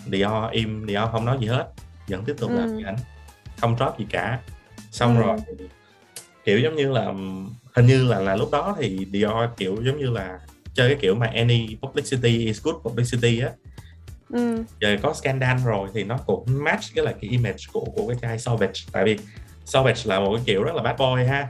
Dior 0.05 0.51
im 0.51 0.87
Dior 0.87 1.09
không 1.11 1.25
nói 1.25 1.37
gì 1.41 1.47
hết. 1.47 1.67
Vẫn 2.07 2.25
tiếp 2.25 2.35
tục 2.39 2.49
ừ. 2.49 2.55
làm 2.55 2.83
ảnh. 2.85 2.95
Không 3.61 3.77
drop 3.77 3.99
gì 3.99 4.05
cả. 4.09 4.39
Xong 4.91 5.17
ừ. 5.17 5.23
rồi 5.23 5.37
kiểu 6.45 6.59
giống 6.59 6.75
như 6.75 6.91
là 6.91 7.05
hình 7.75 7.85
như 7.85 8.05
là 8.05 8.19
là 8.19 8.35
lúc 8.35 8.51
đó 8.51 8.75
thì 8.79 9.07
Dior 9.11 9.49
kiểu 9.57 9.77
giống 9.85 9.99
như 9.99 10.09
là 10.09 10.39
chơi 10.73 10.89
cái 10.89 10.97
kiểu 11.01 11.15
mà 11.15 11.27
any 11.27 11.77
publicity 11.81 12.45
is 12.45 12.63
good 12.63 12.75
publicity 12.75 13.39
á 13.39 13.49
ừ. 14.29 14.63
giờ 14.81 14.97
có 15.03 15.13
scandal 15.13 15.57
rồi 15.65 15.89
thì 15.93 16.03
nó 16.03 16.17
cũng 16.25 16.45
match 16.47 16.83
cái 16.95 17.05
là 17.05 17.11
cái 17.11 17.29
image 17.29 17.63
của 17.73 17.85
của 17.95 18.07
cái 18.07 18.17
chai 18.21 18.39
Sauvage 18.39 18.81
tại 18.91 19.05
vì 19.05 19.17
Sauvage 19.65 20.01
là 20.05 20.19
một 20.19 20.35
cái 20.35 20.43
kiểu 20.45 20.63
rất 20.63 20.75
là 20.75 20.83
bad 20.83 20.99
boy 20.99 21.23
ha 21.27 21.47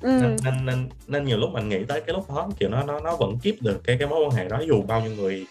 ừ. 0.00 0.08
nên, 0.22 0.36
nên 0.44 0.66
nên 0.66 0.88
nên 1.06 1.24
nhiều 1.24 1.38
lúc 1.38 1.50
mình 1.50 1.68
nghĩ 1.68 1.84
tới 1.84 2.00
cái 2.00 2.14
lúc 2.14 2.28
đó 2.28 2.50
kiểu 2.58 2.68
nó 2.68 2.82
nó 2.82 3.00
nó 3.00 3.16
vẫn 3.16 3.38
keep 3.42 3.54
được 3.60 3.80
cái 3.84 3.96
cái 3.98 4.08
mối 4.08 4.20
quan 4.24 4.30
hệ 4.30 4.48
đó 4.48 4.60
dù 4.66 4.82
bao 4.82 5.00
nhiêu 5.00 5.12
người 5.16 5.46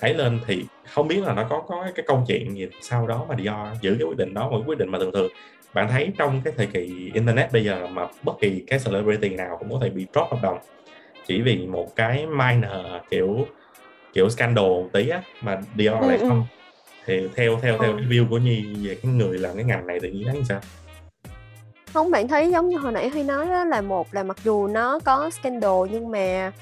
thấy 0.00 0.14
lên 0.14 0.40
thì 0.46 0.64
không 0.94 1.08
biết 1.08 1.22
là 1.22 1.34
nó 1.34 1.46
có 1.50 1.62
có 1.68 1.86
cái 1.94 2.04
câu 2.08 2.24
chuyện 2.28 2.56
gì 2.56 2.66
sau 2.82 3.06
đó 3.06 3.26
mà 3.28 3.36
Dior 3.38 3.82
giữ 3.82 3.96
cái 3.98 4.08
quyết 4.08 4.18
định 4.18 4.34
đó 4.34 4.50
một 4.50 4.62
quyết 4.66 4.78
định 4.78 4.90
mà 4.90 4.98
thường 4.98 5.12
thường 5.12 5.28
bạn 5.74 5.88
thấy 5.88 6.12
trong 6.18 6.40
cái 6.44 6.52
thời 6.56 6.66
kỳ 6.66 7.10
internet 7.14 7.52
bây 7.52 7.64
giờ 7.64 7.86
mà 7.86 8.06
bất 8.22 8.32
kỳ 8.40 8.62
cái 8.66 8.78
celebrity 8.84 9.28
nào 9.28 9.56
cũng 9.58 9.72
có 9.72 9.78
thể 9.82 9.90
bị 9.90 10.06
drop 10.14 10.28
hợp 10.30 10.38
đồng 10.42 10.58
chỉ 11.26 11.40
vì 11.40 11.66
một 11.66 11.96
cái 11.96 12.26
minor 12.26 13.02
kiểu 13.10 13.46
kiểu 14.16 14.30
scandal 14.30 14.64
tí 14.92 15.08
á 15.08 15.22
mà 15.40 15.58
Dior 15.76 16.00
ừ, 16.00 16.08
lại 16.08 16.18
ừ. 16.18 16.28
không. 16.28 16.46
Thì 17.06 17.28
theo 17.36 17.58
theo 17.62 17.78
theo 17.78 17.96
cái 17.96 18.06
view 18.08 18.28
của 18.30 18.38
Nhi 18.38 18.64
về 18.82 18.94
cái 19.02 19.12
người 19.12 19.38
làm 19.38 19.54
cái 19.54 19.64
ngành 19.64 19.86
này 19.86 19.98
thì 20.02 20.10
Nhi 20.10 20.24
thấy 20.32 20.42
sao? 20.48 20.60
Không 21.92 22.10
bạn 22.10 22.28
thấy 22.28 22.50
giống 22.50 22.68
như 22.68 22.76
hồi 22.76 22.92
nãy 22.92 23.08
Huy 23.08 23.22
nói 23.22 23.46
đó 23.46 23.64
là 23.64 23.80
một 23.80 24.14
là 24.14 24.22
mặc 24.22 24.36
dù 24.44 24.66
nó 24.66 24.98
có 25.04 25.30
scandal 25.30 25.72
nhưng 25.90 26.10
mà 26.10 26.52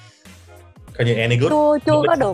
coi 0.99 1.07
như 1.07 1.15
any 1.15 1.37
good. 1.37 1.51
Chưa 1.51 1.79
chưa 1.87 2.03
có 2.07 2.15
được. 2.15 2.33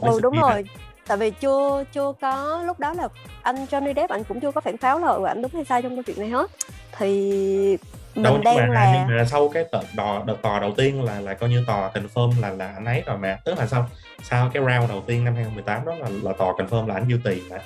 ừ 0.00 0.20
đúng 0.22 0.36
rồi. 0.40 0.64
tại 1.06 1.16
vì 1.16 1.30
chưa 1.30 1.84
chưa 1.92 2.12
có 2.20 2.62
lúc 2.66 2.80
đó 2.80 2.94
là 2.94 3.08
anh 3.42 3.56
Johnny 3.70 3.94
Depp 3.94 4.10
anh 4.10 4.24
cũng 4.24 4.40
chưa 4.40 4.50
có 4.50 4.60
phản 4.60 4.76
pháo 4.76 4.98
là 4.98 5.08
ừ, 5.08 5.24
anh 5.24 5.42
đúng 5.42 5.50
hay 5.54 5.64
sai 5.64 5.82
trong 5.82 5.96
câu 5.96 6.02
chuyện 6.02 6.18
này 6.18 6.28
hết. 6.28 6.50
Thì 6.98 7.76
mình 8.22 8.42
Đâu, 8.42 8.56
đang 8.56 8.56
mà, 8.56 8.74
là 8.74 9.04
nhưng 9.08 9.16
mà 9.16 9.24
sau 9.24 9.48
cái 9.48 9.64
đợt 9.72 9.82
đò 9.94 10.22
đợt 10.26 10.36
tòa 10.42 10.60
đầu 10.60 10.72
tiên 10.76 11.02
là 11.04 11.20
là 11.20 11.34
coi 11.34 11.50
như 11.50 11.64
tòa 11.66 11.90
confirm 11.94 12.40
là 12.40 12.50
là 12.50 12.72
anh 12.74 12.84
ấy 12.84 13.02
rồi 13.06 13.18
mà. 13.18 13.38
Tức 13.44 13.58
là 13.58 13.66
sau 13.66 13.86
sau 14.22 14.50
cái 14.52 14.62
round 14.62 14.90
đầu 14.90 15.02
tiên 15.06 15.24
năm 15.24 15.34
2018 15.34 15.84
đó 15.84 15.94
là 15.94 16.08
là 16.22 16.32
tòa 16.32 16.52
confirm 16.52 16.86
là 16.86 16.94
anh 16.94 17.08
guilty 17.08 17.42
mà. 17.50 17.58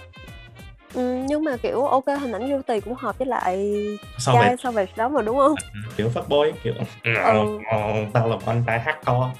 Ừ, 0.94 1.22
nhưng 1.28 1.44
mà 1.44 1.56
kiểu 1.56 1.86
ok 1.86 2.06
hình 2.06 2.32
ảnh 2.32 2.48
guilty 2.48 2.80
cũng 2.80 2.94
hợp 2.94 3.18
với 3.18 3.26
lại 3.26 3.74
sau 4.18 4.34
trai 4.34 4.56
sau 4.62 4.72
về 4.72 4.86
đó 4.96 5.08
mà 5.08 5.22
đúng 5.22 5.36
không? 5.36 5.54
Kiểu 5.96 6.08
phát 6.08 6.28
bôi 6.28 6.52
kiểu 6.62 6.74
ừ. 7.04 7.58
tao 8.12 8.28
là 8.28 8.36
con 8.46 8.64
trai 8.66 8.80
hardcore 8.80 9.30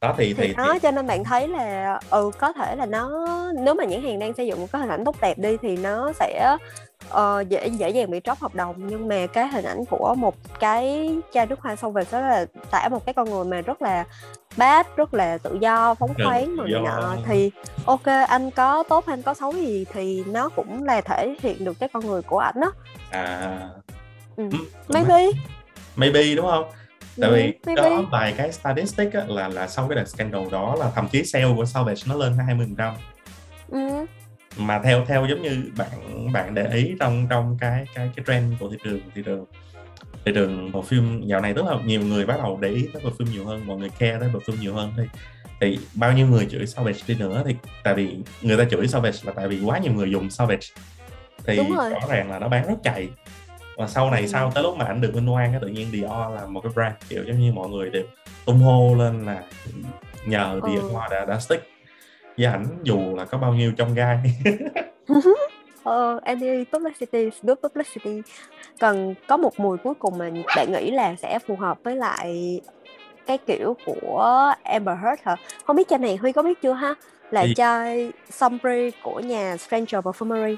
đó 0.00 0.14
thì 0.18 0.34
thì, 0.34 0.46
thì 0.46 0.54
đó 0.54 0.72
thì... 0.72 0.78
cho 0.78 0.90
nên 0.90 1.06
bạn 1.06 1.24
thấy 1.24 1.48
là 1.48 2.00
ừ 2.10 2.30
có 2.38 2.52
thể 2.52 2.76
là 2.76 2.86
nó 2.86 3.26
nếu 3.54 3.74
mà 3.74 3.84
những 3.84 4.02
hàng 4.02 4.18
đang 4.18 4.34
xây 4.34 4.46
dựng 4.46 4.60
một 4.60 4.66
cái 4.72 4.80
hình 4.80 4.90
ảnh 4.90 5.04
tốt 5.04 5.16
đẹp 5.20 5.38
đi 5.38 5.56
thì 5.62 5.76
nó 5.76 6.12
sẽ 6.12 6.56
uh, 7.08 7.48
dễ 7.48 7.68
dễ 7.68 7.90
dàng 7.90 8.10
bị 8.10 8.20
drop 8.24 8.38
hợp 8.38 8.54
đồng. 8.54 8.74
Nhưng 8.78 9.08
mà 9.08 9.26
cái 9.26 9.48
hình 9.48 9.64
ảnh 9.64 9.84
của 9.84 10.14
một 10.18 10.34
cái 10.60 11.10
chai 11.32 11.46
nước 11.46 11.60
hoa 11.60 11.76
sâu 11.76 11.90
về 11.90 12.02
đó 12.12 12.20
là 12.20 12.46
tả 12.70 12.88
một 12.88 13.06
cái 13.06 13.12
con 13.14 13.30
người 13.30 13.44
mà 13.44 13.60
rất 13.60 13.82
là 13.82 14.04
bad 14.56 14.86
rất 14.96 15.14
là 15.14 15.38
tự 15.38 15.58
do 15.60 15.94
phóng 15.94 16.14
khoáng 16.24 16.56
rồi 16.56 16.68
nọ 16.84 17.16
thì 17.26 17.50
ok 17.84 18.06
anh 18.28 18.50
có 18.50 18.82
tốt 18.88 19.04
anh 19.06 19.22
có 19.22 19.34
xấu 19.34 19.52
gì 19.52 19.86
thì 19.92 20.24
nó 20.26 20.48
cũng 20.48 20.84
là 20.84 21.00
thể 21.00 21.36
hiện 21.42 21.64
được 21.64 21.78
cái 21.80 21.88
con 21.92 22.06
người 22.06 22.22
của 22.22 22.38
ảnh 22.38 22.60
đó 22.60 22.72
à. 23.10 23.58
Ừ. 24.36 24.44
maybe. 24.88 25.26
maybe 25.96 26.34
đúng 26.34 26.46
không 26.46 26.64
tại 27.20 27.30
vì 27.30 27.52
ừ, 27.66 27.72
có 27.76 28.02
vài 28.10 28.34
cái 28.36 28.52
statistic 28.52 29.12
á, 29.12 29.24
là 29.28 29.48
là 29.48 29.68
sau 29.68 29.88
cái 29.88 29.96
đợt 29.96 30.08
scandal 30.08 30.42
đó 30.52 30.76
là 30.78 30.90
thậm 30.94 31.08
chí 31.08 31.24
sale 31.24 31.54
của 31.56 31.64
Salvage 31.64 32.02
nó 32.06 32.14
lên 32.14 32.32
20 32.46 32.66
phần 32.66 32.76
trăm. 32.76 32.94
Ừ. 33.68 34.06
mà 34.56 34.80
theo 34.84 35.04
theo 35.04 35.26
giống 35.26 35.42
như 35.42 35.62
bạn 35.76 35.88
bạn 36.32 36.54
để 36.54 36.70
ý 36.74 36.94
trong 37.00 37.26
trong 37.30 37.56
cái 37.60 37.84
cái 37.94 38.10
cái 38.16 38.24
trend 38.26 38.54
của 38.60 38.68
thị 38.70 38.76
trường 38.84 39.00
thị 39.14 39.22
trường 39.24 39.44
thị 40.24 40.32
trường 40.34 40.72
bộ 40.72 40.82
phim 40.82 41.22
dạo 41.26 41.40
này 41.40 41.52
rất 41.52 41.66
là 41.66 41.76
nhiều 41.84 42.00
người 42.00 42.26
bắt 42.26 42.36
đầu 42.38 42.58
để 42.60 42.68
ý 42.68 42.88
tới 42.92 43.02
bộ 43.04 43.10
phim 43.18 43.28
nhiều 43.32 43.44
hơn 43.44 43.66
mọi 43.66 43.76
người 43.76 43.90
care 43.98 44.18
tới 44.20 44.30
bộ 44.34 44.40
phim 44.46 44.60
nhiều 44.60 44.74
hơn 44.74 44.92
thì 44.96 45.02
thì 45.60 45.78
bao 45.94 46.12
nhiêu 46.12 46.26
người 46.26 46.46
chửi 46.50 46.66
Salvage 46.66 46.98
đi 47.06 47.14
nữa 47.14 47.42
thì 47.46 47.56
tại 47.84 47.94
vì 47.94 48.16
người 48.42 48.56
ta 48.56 48.64
chửi 48.70 48.88
Salvage 48.88 49.18
là 49.22 49.32
tại 49.32 49.48
vì 49.48 49.60
quá 49.64 49.78
nhiều 49.78 49.92
người 49.92 50.10
dùng 50.10 50.30
Salvage 50.30 50.66
thì 51.46 51.56
rõ 51.90 52.00
ràng 52.08 52.30
là 52.30 52.38
nó 52.38 52.48
bán 52.48 52.66
rất 52.66 52.76
chạy 52.82 53.08
và 53.80 53.86
sau 53.86 54.10
này 54.10 54.28
sau 54.28 54.50
tới 54.54 54.62
lúc 54.62 54.76
mà 54.76 54.84
ảnh 54.84 55.00
được 55.00 55.10
vinh 55.14 55.28
quang 55.28 55.52
cái 55.52 55.60
tự 55.60 55.66
nhiên 55.66 55.88
Dior 55.92 56.10
là 56.10 56.46
một 56.48 56.60
cái 56.60 56.72
brand 56.74 56.94
kiểu 57.08 57.24
giống 57.24 57.38
như 57.38 57.52
mọi 57.52 57.68
người 57.68 57.90
đều 57.90 58.02
tung 58.44 58.58
hô 58.58 58.94
lên 58.94 59.26
là 59.26 59.42
nhờ 60.26 60.60
ừ. 60.62 60.70
Dior 60.70 60.92
đã 61.10 61.24
đã 61.24 61.38
stick. 61.38 61.62
Với 62.36 62.46
ảnh 62.46 62.66
dù 62.82 63.16
là 63.16 63.24
có 63.24 63.38
bao 63.38 63.54
nhiêu 63.54 63.72
trong 63.76 63.94
gai. 63.94 64.18
Uh, 65.88 66.22
any 66.22 66.64
publicity 66.72 67.30
good 67.42 67.58
publicity. 67.62 68.22
Cần 68.78 69.14
có 69.28 69.36
một 69.36 69.60
mùi 69.60 69.78
cuối 69.78 69.94
cùng 69.94 70.18
mà 70.18 70.30
bạn 70.56 70.72
nghĩ 70.72 70.90
là 70.90 71.16
sẽ 71.16 71.38
phù 71.38 71.56
hợp 71.56 71.78
với 71.84 71.96
lại 71.96 72.60
cái 73.26 73.38
kiểu 73.38 73.76
của 73.86 74.52
Amber 74.62 74.98
Heard 75.02 75.22
hả? 75.22 75.36
Không 75.64 75.76
biết 75.76 75.88
chai 75.88 75.98
này 75.98 76.16
Huy 76.16 76.32
có 76.32 76.42
biết 76.42 76.62
chưa 76.62 76.72
ha? 76.72 76.94
Là 77.30 77.42
Thì... 77.46 77.54
chai 77.54 78.12
Sombre 78.30 78.90
của 79.02 79.20
nhà 79.20 79.56
Stranger 79.56 79.94
Perfumery. 79.94 80.56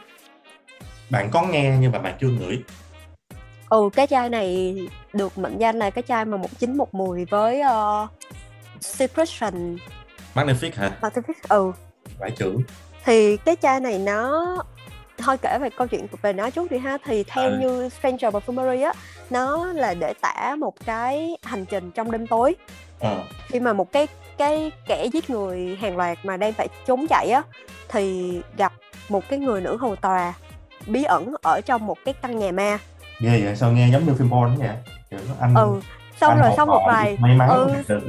Bạn 1.11 1.29
có 1.33 1.43
nghe 1.43 1.77
nhưng 1.81 1.93
mà 1.93 1.99
bạn 1.99 2.15
chưa 2.21 2.29
ngửi 2.29 2.63
ừ 3.73 3.91
cái 3.93 4.07
chai 4.07 4.29
này 4.29 4.77
được 5.13 5.39
mệnh 5.39 5.59
danh 5.59 5.79
là 5.79 5.91
cái 5.91 6.03
chai 6.09 6.25
mà 6.25 6.37
một 6.37 6.49
chín 6.59 6.77
một 6.77 6.95
mùi 6.95 7.25
với 7.25 7.61
uh, 7.61 8.11
Secretion 8.81 9.77
Magnific 10.35 10.71
hả? 10.75 10.91
Magnific 11.01 11.35
ừ 11.49 11.73
vải 12.19 12.31
chữ 12.31 12.57
thì 13.05 13.37
cái 13.37 13.57
chai 13.63 13.81
này 13.81 13.99
nó 13.99 14.57
thôi 15.19 15.37
kể 15.43 15.59
về 15.61 15.71
câu 15.71 15.87
chuyện 15.87 16.07
về 16.23 16.33
nó 16.33 16.51
chút 16.51 16.71
đi 16.71 16.79
ha 16.79 16.99
thì 17.05 17.25
theo 17.25 17.51
ừ. 17.51 17.59
như 17.61 17.89
Stranger 17.89 18.35
Perfumery 18.35 18.85
á 18.85 18.93
nó 19.31 19.67
là 19.67 19.95
để 19.95 20.15
tả 20.21 20.57
một 20.59 20.75
cái 20.87 21.37
hành 21.43 21.65
trình 21.65 21.91
trong 21.91 22.11
đêm 22.11 22.27
tối 22.27 22.55
ừ. 23.01 23.09
khi 23.49 23.61
mà 23.61 23.73
một 23.73 23.93
cái 23.93 24.07
cái 24.39 24.71
kẻ 24.87 25.07
giết 25.13 25.31
người 25.31 25.79
hàng 25.81 25.97
loạt 25.97 26.19
mà 26.23 26.37
đang 26.37 26.53
phải 26.53 26.69
trốn 26.87 27.07
chạy 27.07 27.31
á 27.31 27.43
thì 27.89 28.33
gặp 28.57 28.73
một 29.09 29.29
cái 29.29 29.39
người 29.39 29.61
nữ 29.61 29.77
hầu 29.77 29.97
tòa 29.97 30.35
bí 30.87 31.05
ẩn 31.05 31.35
ở 31.43 31.61
trong 31.61 31.87
một 31.87 31.99
cái 32.05 32.15
căn 32.23 32.39
nhà 32.39 32.53
ma 32.53 32.79
ghê 33.23 33.45
vậy? 33.45 33.57
Sao 33.57 33.73
nghe 33.73 33.89
giống 33.93 34.07
như 34.07 34.15
phim 34.15 34.31
porn 34.31 34.55
vậy? 34.59 34.77
Kiểu 35.11 35.21
anh 35.41 35.55
ừ 35.55 35.81
xong 36.21 36.39
rồi 36.39 36.51
xong 36.57 36.69
một 36.69 36.83
vài 36.87 37.17
may 37.21 37.35
mắn 37.37 37.49
ừ. 37.49 37.69
được 37.89 38.01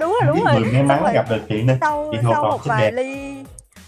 đúng 0.00 0.16
rồi 0.20 0.22
đúng 0.26 0.44
rồi. 0.46 0.64
may 0.72 0.82
mắn 0.82 1.12
gặp 1.14 1.26
được 1.30 1.40
chị 1.48 1.62
nên 1.62 1.78
sau, 1.80 2.14
sau 2.22 2.44
một 2.44 2.64
vài 2.64 2.92
ly 2.92 3.36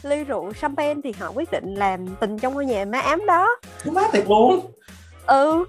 ly 0.03 0.25
rượu 0.25 0.53
champagne 0.61 1.01
thì 1.05 1.13
họ 1.21 1.33
quyết 1.35 1.51
định 1.53 1.75
làm 1.75 2.07
tình 2.21 2.39
trong 2.39 2.55
ngôi 2.55 2.67
nhà 2.67 2.85
má 2.85 3.01
ám 3.01 3.27
đó. 3.27 3.49
Má 3.93 4.03
thiệt 4.13 4.25
luôn. 4.29 4.73
Ừ 5.27 5.65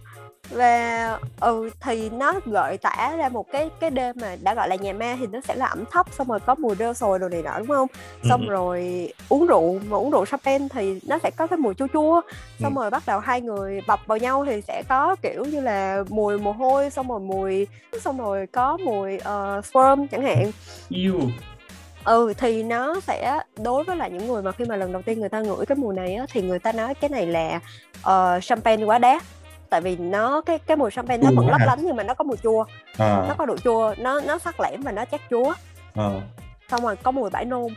và 0.50 1.20
ừ 1.40 1.70
thì 1.80 2.10
nó 2.10 2.34
gợi 2.46 2.78
tả 2.78 3.16
ra 3.18 3.30
một 3.30 3.52
cái 3.52 3.70
cái 3.80 3.90
đêm 3.90 4.16
mà 4.22 4.36
đã 4.42 4.54
gọi 4.54 4.70
là 4.70 4.76
nhà 4.76 4.94
ma 4.94 5.16
thì 5.20 5.28
nó 5.28 5.40
sẽ 5.48 5.56
là 5.56 5.66
ẩm 5.66 5.84
thấp 5.92 6.08
xong 6.12 6.28
rồi 6.28 6.40
có 6.40 6.56
mùi 6.56 6.76
rêu 6.76 6.94
sồi 6.94 7.20
đồ 7.20 7.30
này 7.30 7.42
nọ 7.42 7.58
đúng 7.58 7.68
không? 7.68 7.88
Xong 8.30 8.42
ừ. 8.48 8.52
rồi 8.52 9.10
uống 9.30 9.48
rượu 9.48 9.80
mà 9.90 9.98
uống 9.98 10.12
rượu 10.12 10.26
champagne 10.26 10.68
thì 10.72 11.00
nó 11.08 11.18
sẽ 11.24 11.32
có 11.32 11.48
cái 11.48 11.58
mùi 11.58 11.74
chua 11.74 11.88
chua. 11.94 12.22
Xong 12.60 12.78
ừ. 12.78 12.82
rồi 12.82 12.90
bắt 12.90 13.04
đầu 13.06 13.20
hai 13.20 13.42
người 13.42 13.82
bập 13.88 14.00
vào 14.06 14.18
nhau 14.18 14.46
thì 14.46 14.62
sẽ 14.62 14.84
có 14.90 15.16
kiểu 15.22 15.46
như 15.46 15.62
là 15.62 16.04
mùi 16.10 16.38
mồ 16.38 16.52
hôi 16.52 16.90
xong 16.90 17.08
rồi 17.08 17.20
mùi 17.20 17.68
xong 18.02 18.18
rồi 18.18 18.48
có 18.48 18.78
mùi 18.78 19.16
uh, 19.16 19.66
sperm 19.66 20.08
chẳng 20.12 20.24
hạn. 20.24 20.52
Yêu. 20.90 21.20
Ừ 22.04 22.34
thì 22.38 22.64
nó 22.64 23.00
sẽ 23.00 23.40
đối 23.64 23.84
với 23.84 23.96
lại 23.96 24.12
những 24.12 24.28
người 24.28 24.42
mà 24.42 24.52
khi 24.52 24.66
mà 24.66 24.76
lần 24.76 24.94
đầu 24.94 25.02
tiên 25.02 25.20
người 25.20 25.30
ta 25.30 25.42
ngửi 25.42 25.66
cái 25.66 25.76
mùi 25.76 25.96
này 25.96 26.16
á 26.16 26.26
thì 26.32 26.42
người 26.42 26.60
ta 26.60 26.72
nói 26.72 26.94
cái 26.94 27.10
này 27.10 27.28
là 27.28 27.60
uh, 28.00 28.44
champagne 28.44 28.86
quá 28.86 28.98
đắt 28.98 29.24
tại 29.74 29.82
vì 29.82 29.96
nó 29.96 30.42
cái 30.42 30.60
cái 30.60 30.78
mùi 30.78 30.92
champagne 30.92 31.24
nó 31.24 31.32
vẫn 31.36 31.50
lấp 31.50 31.62
lánh 31.66 31.80
nhưng 31.86 31.96
mà 31.96 32.04
nó 32.04 32.14
có 32.14 32.24
mùi 32.24 32.38
chua 32.38 32.66
à. 32.98 33.26
nó 33.28 33.36
có 33.38 33.46
độ 33.46 33.58
chua 33.58 33.94
nó 33.98 34.22
nó 34.22 34.38
sắc 34.38 34.60
lẻm 34.60 34.82
và 34.82 34.92
nó 34.92 35.06
chát 35.06 35.22
chúa 35.30 35.54
à. 35.96 36.10
xong 36.70 36.82
rồi 36.82 36.96
có 36.96 37.12
mùi 37.12 37.30
bãi 37.30 37.46
nôn 37.46 37.68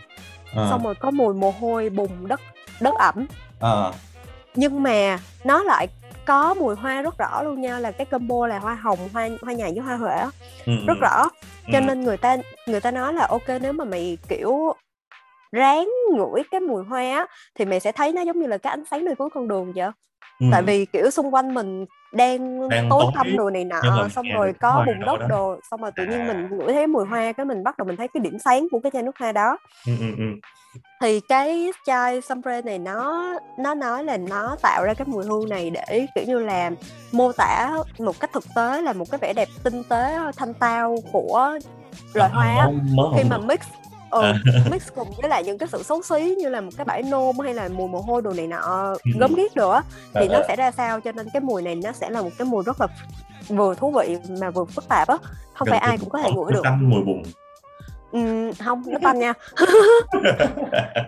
à. 0.57 0.67
xong 0.71 0.85
rồi 0.85 0.95
có 0.95 1.11
mùi 1.11 1.35
mồ 1.35 1.55
hôi 1.61 1.91
bùn 1.91 2.09
đất 2.29 2.41
đất 2.81 2.95
ẩm 2.95 3.27
à. 3.61 3.91
nhưng 4.55 4.83
mà 4.83 5.19
nó 5.45 5.63
lại 5.63 5.89
có 6.25 6.55
mùi 6.55 6.75
hoa 6.75 7.03
rất 7.03 7.19
rõ 7.19 7.43
luôn 7.43 7.61
nha 7.61 7.79
là 7.79 7.91
cái 7.91 8.05
combo 8.05 8.47
là 8.47 8.59
hoa 8.59 8.75
hồng 8.75 8.99
hoa 9.13 9.29
hoa 9.43 9.53
nhài 9.53 9.73
với 9.73 9.81
hoa 9.81 9.97
huệ 9.97 10.17
ừ, 10.67 10.73
rất 10.87 10.97
ừ, 10.97 11.01
rõ 11.01 11.29
cho 11.73 11.79
ừ. 11.79 11.85
nên 11.87 12.01
người 12.01 12.17
ta 12.17 12.37
người 12.67 12.81
ta 12.81 12.91
nói 12.91 13.15
là 13.15 13.27
ok 13.27 13.49
nếu 13.61 13.73
mà 13.73 13.85
mày 13.85 14.19
kiểu 14.29 14.75
ráng 15.53 15.89
ngửi 16.15 16.43
cái 16.51 16.61
mùi 16.61 16.85
hoa 16.85 17.01
á 17.01 17.27
thì 17.55 17.65
mày 17.65 17.81
sẽ 17.81 17.93
thấy 17.93 18.13
nó 18.13 18.23
giống 18.23 18.41
như 18.41 18.47
là 18.47 18.59
cái 18.59 18.71
ánh 18.71 18.85
sáng 18.91 19.05
nơi 19.05 19.15
cuối 19.15 19.29
con 19.35 19.49
đường 19.49 19.73
vậy 19.73 19.91
Ừ. 20.41 20.47
tại 20.53 20.63
vì 20.63 20.87
kiểu 20.87 21.11
xung 21.11 21.35
quanh 21.35 21.55
mình 21.55 21.85
đang 22.13 22.69
Đang 22.69 22.89
tối 22.91 23.05
tăm 23.15 23.37
đồ 23.37 23.51
này 23.51 23.65
nọ 23.65 24.09
xong 24.15 24.27
rồi 24.35 24.53
có 24.61 24.85
bùn 24.87 25.01
đất 25.07 25.21
đó. 25.21 25.27
đồ 25.29 25.61
xong 25.71 25.81
rồi 25.81 25.91
tự 25.97 26.05
nhiên 26.07 26.21
À. 26.21 26.27
mình 26.27 26.49
ngửi 26.59 26.73
thấy 26.73 26.87
mùi 26.87 27.05
hoa 27.05 27.33
cái 27.33 27.47
mình 27.47 27.65
bắt 27.65 27.79
đầu 27.79 27.87
mình 27.87 27.97
thấy 27.97 28.09
cái 28.09 28.21
điểm 28.21 28.39
sáng 28.45 28.67
của 28.71 28.81
cái 28.81 28.91
chai 28.91 29.03
nước 29.03 29.19
hoa 29.19 29.33
đó 29.33 29.59
ừ, 29.87 29.93
ừ, 30.01 30.07
ừ. 30.19 30.25
thì 31.01 31.21
cái 31.21 31.71
chai 31.87 32.21
Sunspray 32.21 32.63
này 32.63 32.79
nó 32.79 33.25
nó 33.59 33.75
nói 33.75 34.05
là 34.05 34.17
nó 34.17 34.57
tạo 34.63 34.85
ra 34.85 34.95
cái 34.95 35.07
mùi 35.09 35.25
hương 35.25 35.49
này 35.49 35.71
để 35.71 36.07
kiểu 36.15 36.25
như 36.27 36.39
là 36.39 36.71
mô 37.13 37.33
tả 37.33 37.73
một 37.99 38.21
cách 38.21 38.31
thực 38.33 38.45
tế 38.57 38.83
là 38.83 38.93
một 38.93 39.11
cái 39.11 39.19
vẻ 39.19 39.33
đẹp 39.33 39.49
tinh 39.65 39.83
tế 39.91 40.17
thanh 40.37 40.55
tao 40.55 40.97
của 41.13 41.59
loài 42.15 42.31
hoa 42.31 42.47
á. 42.47 42.67
Mớ- 42.67 42.95
mớ 42.97 43.11
khi 43.17 43.25
mà 43.31 43.39
mix 43.39 43.59
ừ, 44.11 44.23
À. 44.23 44.35
mix 44.71 44.83
cùng 44.95 45.09
với 45.23 45.31
lại 45.31 45.45
những 45.45 45.59
cái 45.59 45.69
sự 45.73 45.83
xấu 45.83 46.03
xí 46.03 46.35
như 46.39 46.49
là 46.49 46.61
một 46.61 46.71
cái 46.77 46.85
bãi 46.85 47.03
nôm 47.03 47.39
hay 47.39 47.55
là 47.55 47.69
mùi 47.69 47.89
mồ 47.89 47.99
hôi 48.01 48.23
đồ 48.23 48.31
này 48.33 48.47
nọ 48.47 48.95
Ừ. 49.05 49.11
gớm 49.21 49.35
ghiếc 49.35 49.57
nữa 49.57 49.83
thì 50.15 50.21
Ờ, 50.21 50.29
nó 50.33 50.35
ờ. 50.39 50.45
sẽ 50.49 50.57
ra 50.57 50.71
sao 50.71 51.01
cho 51.01 51.13
nên 51.13 51.27
cái 51.33 51.41
mùi 51.41 51.63
này 51.63 51.75
nó 51.75 51.93
sẽ 51.93 52.11
là 52.11 52.23
một 52.23 52.31
cái 52.39 52.47
mùi 52.47 52.63
rất 52.67 52.81
là 52.81 52.87
vừa 53.49 53.75
thú 53.75 53.91
vị 53.91 54.17
mà 54.41 54.51
vừa 54.51 54.65
phức 54.65 54.89
tạp 54.89 55.09
á 55.09 55.17
không 55.55 55.67
Gần 55.67 55.71
phải 55.71 55.79
ai 55.79 55.99
cũng 55.99 56.09
có 56.11 56.19
thể 56.23 56.31
ngửi 56.31 56.53
được 56.53 56.63
mùi 56.81 57.03
bùn 57.03 57.23
Ừm, 58.17 58.53
không 58.53 58.83
nó 58.87 58.99
tanh 59.03 59.19
nha. 59.19 59.33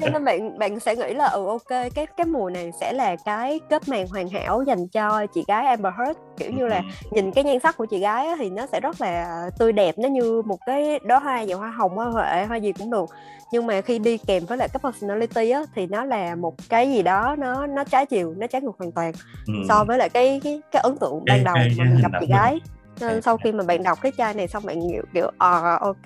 Cho 0.01 0.09
nên 0.13 0.25
bạn 0.25 0.59
bạn 0.59 0.81
sẽ 0.81 0.97
nghĩ 0.97 1.15
là 1.15 1.27
ừ 1.27 1.47
ok 1.47 1.69
cái 1.69 2.07
cái 2.17 2.27
mùi 2.27 2.51
này 2.53 2.73
sẽ 2.81 2.93
là 2.93 3.17
cái 3.25 3.61
kết 3.71 3.89
màn 3.89 4.07
hoàn 4.09 4.29
hảo 4.29 4.63
dành 4.63 4.89
cho 4.89 5.27
chị 5.35 5.45
gái 5.49 5.67
Amber 5.67 5.93
Heard. 5.99 6.19
Kiểu 6.37 6.51
như 6.53 6.67
là 6.67 6.83
nhìn 7.11 7.33
cái 7.33 7.45
nhan 7.45 7.59
sắc 7.61 7.77
của 7.77 7.87
chị 7.87 7.99
gái 7.99 8.27
á, 8.27 8.35
thì 8.39 8.51
nó 8.51 8.67
sẽ 8.67 8.81
rất 8.81 9.01
là 9.01 9.51
tươi 9.59 9.73
đẹp 9.73 9.99
nó 9.99 10.09
như 10.09 10.43
một 10.47 10.59
cái 10.67 10.99
đóa 11.05 11.19
hoa 11.19 11.47
dạng 11.47 11.59
hoa 11.59 11.71
hồng 11.71 11.95
hoa 11.97 12.07
huệ 12.07 12.45
hoa 12.49 12.57
gì 12.57 12.73
cũng 12.73 12.91
được. 12.91 13.11
Nhưng 13.51 13.67
mà 13.67 13.81
khi 13.81 13.99
đi 13.99 14.19
kèm 14.19 14.45
với 14.47 14.59
lại 14.59 14.69
cái 14.69 14.81
personality 14.83 15.51
á 15.51 15.63
thì 15.75 15.87
nó 15.87 16.05
là 16.05 16.35
một 16.35 16.55
cái 16.69 16.91
gì 16.91 17.03
đó 17.03 17.37
nó 17.39 17.67
nó 17.67 17.85
trái 17.85 18.07
chiều 18.07 18.35
nó 18.37 18.47
trái 18.47 18.63
ngược 18.63 18.79
hoàn 18.79 18.93
toàn 18.93 19.13
Ừ. 19.47 19.53
so 19.69 19.85
với 19.85 19.99
lại 19.99 20.09
cái 20.09 20.41
cái 20.45 20.61
cái 20.73 20.83
ấn 20.83 20.97
tượng 20.99 21.25
ban 21.25 21.45
đầu 21.45 21.57
mà 21.79 21.85
mình 21.85 21.99
gặp 22.03 22.11
chị 22.21 22.27
gái 22.27 22.61
nên 23.01 23.11
Cái- 23.11 23.23
sau 23.23 23.37
khi 23.37 23.53
mà 23.53 23.65
bạn 23.65 23.83
đọc 23.83 23.99
cái 24.03 24.13
chai 24.19 24.35
này 24.35 24.49
xong 24.49 24.67
bạn 24.67 24.81
kiểu 24.93 25.03
kiểu 25.15 25.31
ờ 25.39 25.79
ok. 25.81 26.05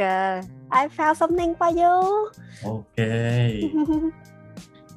I 0.71 0.87
found 0.97 1.15
something 1.15 1.55
for 1.59 1.73
you. 1.77 2.29
Ok. 2.65 3.07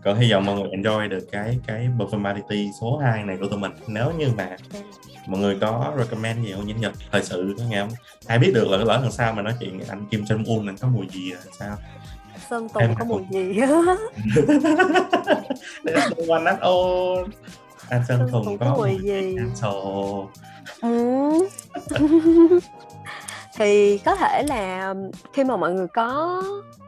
Còn 0.04 0.18
hy 0.20 0.32
vọng 0.32 0.46
mọi 0.46 0.56
người 0.56 0.70
enjoy 0.70 1.10
được 1.10 1.28
cái 1.32 1.60
cái 1.68 1.90
performality 1.98 2.70
số 2.82 2.98
2 2.98 3.24
này 3.24 3.38
của 3.42 3.48
tụi 3.48 3.60
mình. 3.60 3.72
Nếu 3.88 4.12
như 4.12 4.30
mà 4.38 4.56
mọi 5.28 5.40
người 5.42 5.58
có 5.62 5.94
recommend 5.98 6.46
gì 6.46 6.54
không 6.54 6.68
nhân 6.68 6.78
nhật? 6.82 6.92
Thời 7.12 7.24
sự 7.24 7.54
đó 7.58 7.64
nghe 7.70 7.82
không? 7.82 7.90
Ai 8.28 8.40
biết 8.40 8.52
được 8.54 8.68
là 8.68 8.78
lỡ 8.78 9.00
lần 9.02 9.12
sau 9.12 9.34
mà 9.34 9.42
nói 9.42 9.54
chuyện 9.60 9.80
anh 9.90 10.06
Kim 10.12 10.24
Jong 10.24 10.44
Un 10.58 10.68
anh 10.70 10.78
có 10.78 10.88
mùi 10.88 11.08
gì 11.12 11.32
là 11.32 11.40
sao? 11.60 11.78
Sơn 12.50 12.70
Tùng 12.70 12.82
Em 12.82 12.96
có 13.00 13.06
mùi 13.06 13.24
gì? 13.32 13.54
There's 15.84 16.10
no 16.28 16.36
one 16.36 16.46
at 16.46 16.60
all 16.60 17.26
anh 17.90 18.02
Sơn 18.08 18.18
Sơn 18.20 18.30
Tùng 18.32 18.46
Tùng 18.46 18.58
có 18.58 18.66
có 18.66 18.76
mùi 18.78 18.98
gì? 19.02 19.36
Cancel 19.38 19.72
Ừ. 20.82 21.30
thì 23.58 23.98
có 24.06 24.16
thể 24.16 24.44
là 24.48 24.94
khi 25.34 25.44
mà 25.44 25.58
mọi 25.58 25.74
người 25.74 25.88
có 25.88 26.42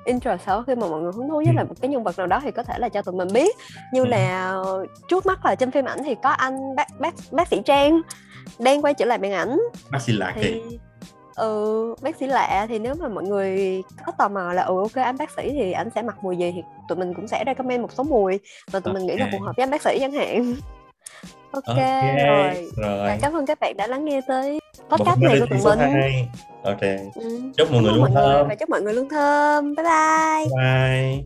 interest 0.05 0.46
ở 0.46 0.63
khi 0.67 0.75
mà 0.75 0.88
mọi 0.88 1.01
người 1.01 1.12
hứng 1.15 1.29
thú 1.29 1.36
với 1.36 1.46
Ừ. 1.48 1.51
lại 1.55 1.65
một 1.65 1.75
cái 1.81 1.89
nhân 1.89 2.03
vật 2.03 2.17
nào 2.17 2.27
đó 2.27 2.39
thì 2.43 2.51
có 2.51 2.63
thể 2.63 2.74
là 2.79 2.89
cho 2.89 3.01
tụi 3.01 3.15
mình 3.15 3.27
biết. 3.34 3.55
Như 3.93 4.01
Ừ. 4.01 4.05
là 4.07 4.55
trước 5.07 5.25
mắt 5.25 5.46
là 5.46 5.55
trên 5.55 5.72
phim 5.72 5.86
ảnh 5.86 6.00
thì 6.03 6.15
có 6.24 6.29
anh 6.29 6.75
bác 6.75 6.88
bác 7.00 7.13
bác 7.31 7.48
sĩ 7.48 7.62
Trang 7.65 8.01
đang 8.60 8.81
quay 8.81 8.93
trở 8.93 9.05
lại 9.05 9.17
màn 9.17 9.31
ảnh. 9.31 9.60
Bác 9.91 10.01
sĩ 10.01 10.13
lạ 10.13 10.31
thì 10.36 10.62
ừ 11.36 11.96
bác 12.01 12.15
sĩ 12.15 12.27
lạ 12.27 12.65
thì 12.69 12.79
nếu 12.79 12.96
mà 12.96 13.07
mọi 13.07 13.24
người 13.24 13.84
có 14.05 14.12
tò 14.17 14.27
mò 14.29 14.53
là 14.53 14.62
ừ 14.63 14.75
ok 14.81 14.96
anh 14.96 15.17
bác 15.17 15.31
sĩ 15.31 15.50
thì 15.51 15.72
anh 15.72 15.89
sẽ 15.96 16.01
mặc 16.01 16.15
mùi 16.22 16.38
gì? 16.38 16.51
thì 16.55 16.62
tụi 16.89 16.98
mình 16.98 17.13
cũng 17.13 17.27
sẽ 17.27 17.43
recommend 17.46 17.81
một 17.81 17.91
số 17.91 18.03
mùi 18.03 18.39
mà 18.74 18.79
tụi 18.79 18.93
mình 18.93 19.05
nghĩ 19.05 19.15
là 19.17 19.29
phù 19.31 19.39
hợp 19.39 19.53
với 19.57 19.63
anh 19.63 19.72
bác 19.72 19.81
sĩ 19.81 19.98
chẳng 20.00 20.11
hạn 20.11 20.55
ok, 21.51 21.77
rồi 22.25 22.70
rồi 22.77 23.07
Và 23.07 23.18
cảm 23.22 23.33
ơn 23.33 23.46
các 23.46 23.60
bạn 23.60 23.77
đã 23.77 23.88
lắng 23.88 24.05
nghe 24.05 24.22
tới 24.27 24.60
podcast 24.90 25.20
này 25.22 25.40
của 25.40 25.46
tụi 25.46 25.60
mình. 25.75 25.79
2. 25.79 26.27
ok 26.64 26.81
Ừ. 27.16 27.42
chúc 27.57 27.72
mọi 27.72 27.81
người 27.81 27.94
luôn 27.94 28.12
thơm 28.14 28.48
và 28.48 28.55
chúc 28.55 28.70
mọi 28.70 28.81
người 28.81 28.94
luôn 28.94 29.10
thơm. 29.10 29.75
Bye 29.75 29.83
bye. 29.86 30.46
bye 30.57 31.24